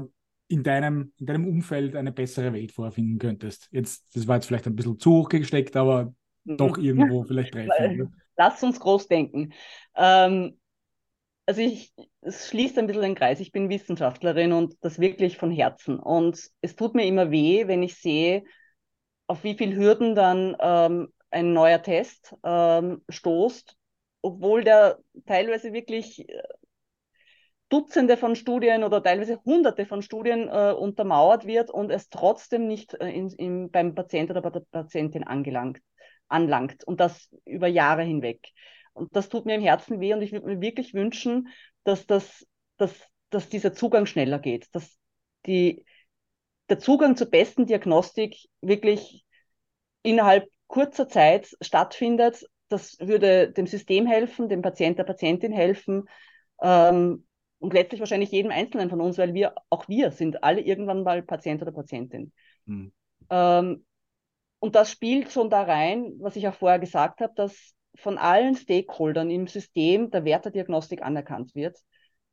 [0.48, 3.68] in deinem, in deinem Umfeld eine bessere Welt vorfinden könntest?
[3.70, 8.10] Jetzt, das war jetzt vielleicht ein bisschen zu hoch gesteckt, aber doch irgendwo vielleicht treffend.
[8.38, 9.52] Lass uns groß denken.
[9.96, 10.58] Ähm,
[11.48, 13.40] also ich, es schließt ein bisschen den Kreis.
[13.40, 15.98] Ich bin Wissenschaftlerin und das wirklich von Herzen.
[15.98, 18.44] Und es tut mir immer weh, wenn ich sehe,
[19.26, 23.78] auf wie viele Hürden dann ähm, ein neuer Test ähm, stoßt,
[24.20, 26.42] obwohl der teilweise wirklich äh,
[27.70, 32.92] Dutzende von Studien oder teilweise Hunderte von Studien äh, untermauert wird und es trotzdem nicht
[33.00, 35.80] äh, in, in, beim Patient oder bei der Patientin angelangt,
[36.28, 38.52] anlangt und das über Jahre hinweg.
[38.98, 41.48] Und das tut mir im Herzen weh und ich würde mir wirklich wünschen,
[41.84, 42.46] dass, das,
[42.76, 42.92] dass,
[43.30, 44.98] dass dieser Zugang schneller geht, dass
[45.46, 45.84] die,
[46.68, 49.24] der Zugang zur besten Diagnostik wirklich
[50.02, 52.44] innerhalb kurzer Zeit stattfindet.
[52.68, 56.08] Das würde dem System helfen, dem Patient, der Patientin helfen
[56.60, 57.26] ähm,
[57.58, 61.22] und letztlich wahrscheinlich jedem Einzelnen von uns, weil wir, auch wir sind alle irgendwann mal
[61.22, 62.32] Patient oder Patientin.
[62.66, 62.92] Mhm.
[63.30, 63.86] Ähm,
[64.60, 68.54] und das spielt schon da rein, was ich auch vorher gesagt habe, dass von allen
[68.56, 71.78] Stakeholdern im System der Wertediagnostik anerkannt wird.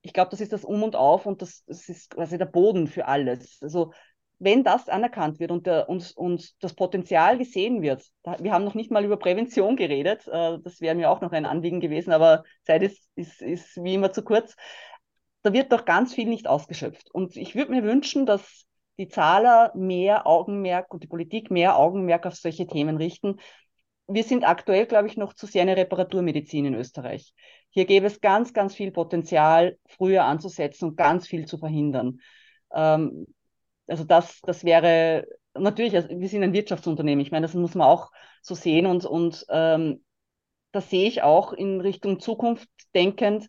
[0.01, 2.87] Ich glaube, das ist das Um und Auf und das, das ist quasi der Boden
[2.87, 3.57] für alles.
[3.61, 3.91] Also
[4.37, 8.65] wenn das anerkannt wird und, der, und, und das Potenzial gesehen wird, da, wir haben
[8.65, 12.11] noch nicht mal über Prävention geredet, äh, das wäre mir auch noch ein Anliegen gewesen,
[12.11, 14.55] aber Zeit ist, ist, ist wie immer zu kurz.
[15.41, 17.09] Da wird doch ganz viel nicht ausgeschöpft.
[17.11, 18.65] Und ich würde mir wünschen, dass
[18.97, 23.37] die Zahler mehr Augenmerk und die Politik mehr Augenmerk auf solche Themen richten.
[24.07, 27.33] Wir sind aktuell, glaube ich, noch zu sehr eine Reparaturmedizin in Österreich.
[27.69, 32.19] Hier gäbe es ganz, ganz viel Potenzial, früher anzusetzen und ganz viel zu verhindern.
[32.73, 33.25] Ähm,
[33.87, 37.21] also das, das wäre natürlich, also wir sind ein Wirtschaftsunternehmen.
[37.21, 40.03] Ich meine, das muss man auch so sehen und, und ähm,
[40.71, 43.47] das sehe ich auch in Richtung Zukunft denkend.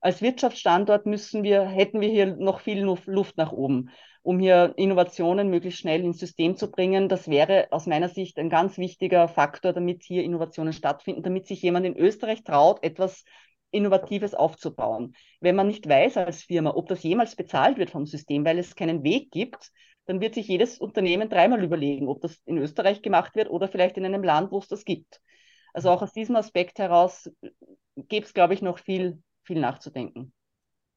[0.00, 3.90] Als Wirtschaftsstandort müssen wir, hätten wir hier noch viel Luft nach oben,
[4.22, 7.08] um hier Innovationen möglichst schnell ins System zu bringen.
[7.08, 11.62] Das wäre aus meiner Sicht ein ganz wichtiger Faktor, damit hier Innovationen stattfinden, damit sich
[11.62, 13.24] jemand in Österreich traut, etwas
[13.70, 15.14] Innovatives aufzubauen.
[15.40, 18.76] Wenn man nicht weiß als Firma, ob das jemals bezahlt wird vom System, weil es
[18.76, 19.70] keinen Weg gibt,
[20.06, 23.96] dann wird sich jedes Unternehmen dreimal überlegen, ob das in Österreich gemacht wird oder vielleicht
[23.96, 25.20] in einem Land, wo es das gibt.
[25.74, 27.30] Also auch aus diesem Aspekt heraus
[27.96, 30.32] gibt es, glaube ich, noch viel, viel nachzudenken.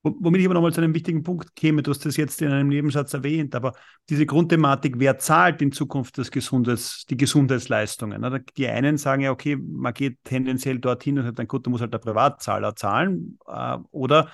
[0.02, 2.70] Womit ich aber nochmal zu einem wichtigen Punkt käme, du hast das jetzt in einem
[2.70, 3.74] Nebensatz erwähnt, aber
[4.10, 8.46] diese Grundthematik, wer zahlt in Zukunft das Gesundheits, die Gesundheitsleistungen?
[8.56, 11.82] Die einen sagen ja, okay, man geht tendenziell dorthin und sagt dann, gut, da muss
[11.82, 13.40] halt der Privatzahler zahlen.
[13.46, 14.32] Äh, oder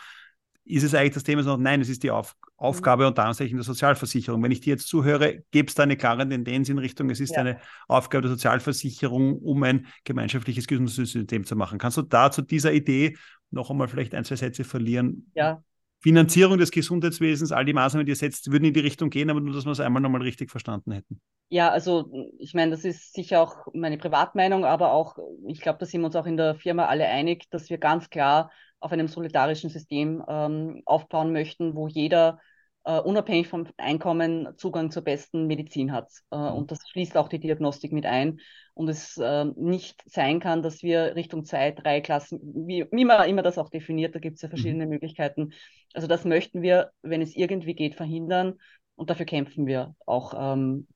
[0.65, 3.63] ist es eigentlich das Thema, sondern nein, es ist die Auf Aufgabe unter Anführungszeichen der
[3.63, 4.41] Sozialversicherung.
[4.41, 7.31] Wenn ich dir jetzt zuhöre, gäbe es da eine klare Tendenz in Richtung, es ist
[7.31, 7.41] ja.
[7.41, 11.77] eine Aufgabe der Sozialversicherung, um ein gemeinschaftliches Gesundheitssystem zu machen.
[11.77, 13.17] Kannst du da zu dieser Idee
[13.51, 15.31] noch einmal vielleicht ein, zwei Sätze verlieren.
[15.33, 15.63] Ja.
[16.01, 19.41] Finanzierung des Gesundheitswesens, all die Maßnahmen, die ihr setzt, würden in die Richtung gehen, aber
[19.41, 21.19] nur, dass wir es einmal nochmal richtig verstanden hätten.
[21.49, 25.85] Ja, also ich meine, das ist sicher auch meine Privatmeinung, aber auch, ich glaube, da
[25.85, 28.51] sind wir uns auch in der Firma alle einig, dass wir ganz klar
[28.85, 32.39] auf einem solidarischen System ähm, aufbauen möchten, wo jeder
[32.87, 36.11] uh, unabhängig vom Einkommen Zugang zur besten Medizin hat.
[36.31, 38.39] Uh, und das schließt auch die Diagnostik mit ein.
[38.75, 43.27] Und es uh, nicht sein kann, dass wir Richtung zwei, drei Klassen, wie, wie man
[43.27, 44.91] immer das auch definiert, da gibt es ja verschiedene mhm.
[44.91, 45.53] Möglichkeiten.
[45.95, 48.59] Also das möchten wir, wenn es irgendwie geht, verhindern.
[48.95, 50.87] Und dafür kämpfen wir auch, ähm,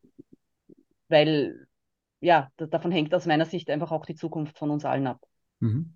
[1.08, 1.66] weil
[2.22, 5.22] ja, davon hängt aus meiner Sicht einfach auch die Zukunft von uns allen ab.
[5.60, 5.96] Mhm.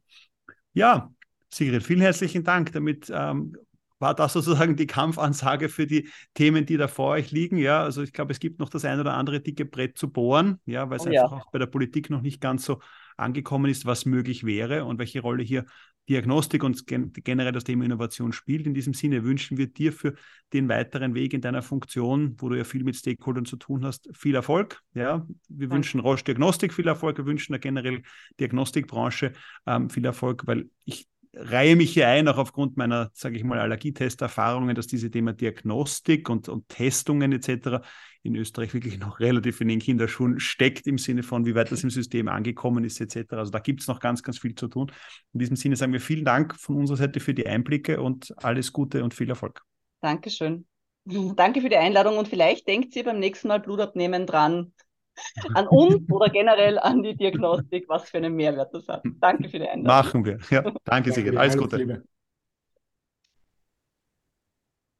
[0.73, 1.13] Ja,
[1.53, 2.71] Sigrid, vielen herzlichen Dank.
[2.71, 3.55] Damit ähm,
[3.99, 7.57] war das sozusagen die Kampfansage für die Themen, die da vor euch liegen.
[7.57, 10.59] Ja, also ich glaube, es gibt noch das ein oder andere dicke Brett zu bohren,
[10.65, 11.37] ja, weil es oh, einfach ja.
[11.37, 12.79] auch bei der Politik noch nicht ganz so
[13.17, 15.65] angekommen ist, was möglich wäre und welche Rolle hier
[16.09, 18.67] Diagnostik und generell das Thema Innovation spielt.
[18.67, 20.15] In diesem Sinne wünschen wir dir für
[20.51, 24.09] den weiteren Weg in deiner Funktion, wo du ja viel mit Stakeholdern zu tun hast,
[24.13, 24.81] viel Erfolg.
[24.95, 25.75] Ja, wir Danke.
[25.75, 27.17] wünschen Roche Diagnostik viel Erfolg.
[27.17, 28.01] Wir wünschen der generell
[28.39, 29.31] Diagnostikbranche
[29.65, 33.59] ähm, viel Erfolg, weil ich reihe mich hier ein, auch aufgrund meiner, sage ich mal,
[33.59, 37.83] Allergietesterfahrungen, dass diese Thema Diagnostik und, und Testungen etc.
[38.21, 41.83] in Österreich wirklich noch relativ in den Kinderschuhen steckt, im Sinne von, wie weit das
[41.83, 43.33] im System angekommen ist etc.
[43.33, 44.91] Also da gibt es noch ganz, ganz viel zu tun.
[45.33, 48.71] In diesem Sinne sagen wir vielen Dank von unserer Seite für die Einblicke und alles
[48.71, 49.63] Gute und viel Erfolg.
[50.01, 50.65] Dankeschön.
[51.35, 54.73] Danke für die Einladung und vielleicht denkt ihr beim nächsten Mal Blutabnehmen dran,
[55.53, 59.03] an uns oder generell an die Diagnostik, was für einen Mehrwert das hat.
[59.19, 59.85] Danke für die Einladung.
[59.85, 60.37] Machen wir.
[60.49, 61.37] Ja, danke, Sigrid.
[61.37, 61.77] Alles Gute.
[61.77, 62.03] Liebe.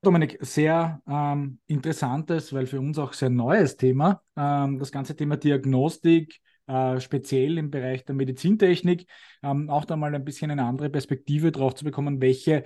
[0.03, 4.22] Dominik, sehr ähm, interessantes, weil für uns auch sehr neues Thema.
[4.36, 9.07] Ähm, das ganze Thema Diagnostik, äh, speziell im Bereich der Medizintechnik,
[9.41, 12.66] ähm, auch da mal ein bisschen eine andere Perspektive drauf zu bekommen, welche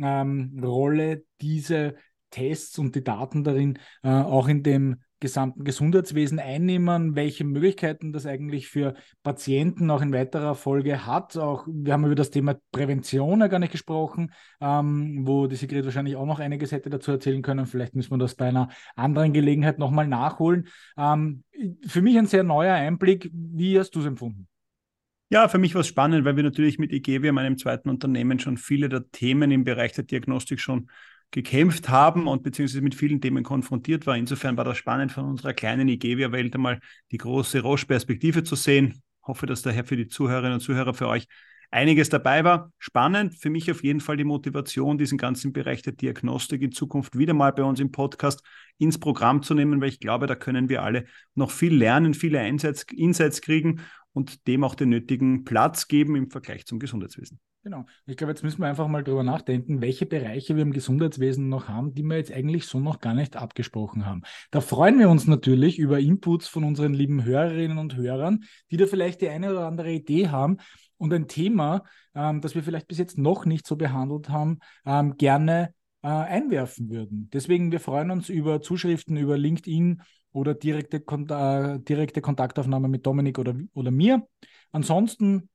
[0.00, 1.96] ähm, Rolle diese
[2.30, 8.26] Tests und die Daten darin äh, auch in dem gesamten Gesundheitswesen einnehmen, welche Möglichkeiten das
[8.26, 11.36] eigentlich für Patienten auch in weiterer Folge hat.
[11.36, 15.84] Auch wir haben über das Thema Prävention ja gar nicht gesprochen, ähm, wo die Sigrid
[15.84, 17.66] wahrscheinlich auch noch einiges hätte dazu erzählen können.
[17.66, 20.68] Vielleicht müssen wir das bei einer anderen Gelegenheit nochmal nachholen.
[20.98, 21.44] Ähm,
[21.86, 23.30] für mich ein sehr neuer Einblick.
[23.32, 24.48] Wie hast du es empfunden?
[25.28, 28.58] Ja, für mich war es spannend, weil wir natürlich mit IGEVIA, meinem zweiten Unternehmen, schon
[28.58, 30.88] viele der Themen im Bereich der Diagnostik schon
[31.30, 34.16] gekämpft haben und beziehungsweise mit vielen Themen konfrontiert war.
[34.16, 39.02] Insofern war das spannend von unserer kleinen Igevia-Welt einmal die große Roche-Perspektive zu sehen.
[39.22, 41.26] Hoffe, dass daher für die Zuhörerinnen und Zuhörer für euch
[41.70, 42.72] einiges dabei war.
[42.78, 47.18] Spannend, für mich auf jeden Fall die Motivation, diesen ganzen Bereich der Diagnostik in Zukunft
[47.18, 48.42] wieder mal bei uns im Podcast
[48.78, 52.46] ins Programm zu nehmen, weil ich glaube, da können wir alle noch viel lernen, viele
[52.46, 53.80] Insights, Insights kriegen
[54.12, 57.40] und dem auch den nötigen Platz geben im Vergleich zum Gesundheitswesen.
[57.66, 57.84] Genau.
[58.06, 61.66] Ich glaube, jetzt müssen wir einfach mal drüber nachdenken, welche Bereiche wir im Gesundheitswesen noch
[61.66, 64.22] haben, die wir jetzt eigentlich so noch gar nicht abgesprochen haben.
[64.52, 68.86] Da freuen wir uns natürlich über Inputs von unseren lieben Hörerinnen und Hörern, die da
[68.86, 70.58] vielleicht die eine oder andere Idee haben
[70.96, 71.82] und ein Thema,
[72.14, 76.88] ähm, das wir vielleicht bis jetzt noch nicht so behandelt haben, ähm, gerne äh, einwerfen
[76.88, 77.30] würden.
[77.32, 83.40] Deswegen, wir freuen uns über Zuschriften über LinkedIn oder direkte, äh, direkte Kontaktaufnahme mit Dominik
[83.40, 84.24] oder, oder mir.
[84.70, 85.48] Ansonsten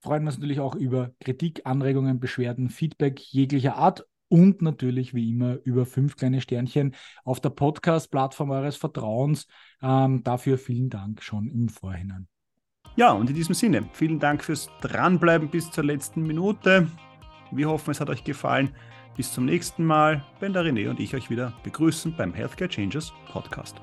[0.00, 5.30] freuen wir uns natürlich auch über Kritik, Anregungen, Beschwerden, Feedback jeglicher Art und natürlich wie
[5.30, 6.94] immer über fünf kleine Sternchen
[7.24, 9.46] auf der Podcast-Plattform eures Vertrauens.
[9.82, 12.28] Ähm, dafür vielen Dank schon im Vorhinein.
[12.96, 16.88] Ja, und in diesem Sinne, vielen Dank fürs Dranbleiben bis zur letzten Minute.
[17.52, 18.74] Wir hoffen, es hat euch gefallen.
[19.16, 23.12] Bis zum nächsten Mal, wenn der René und ich euch wieder begrüßen beim Healthcare Changes
[23.32, 23.76] Podcast.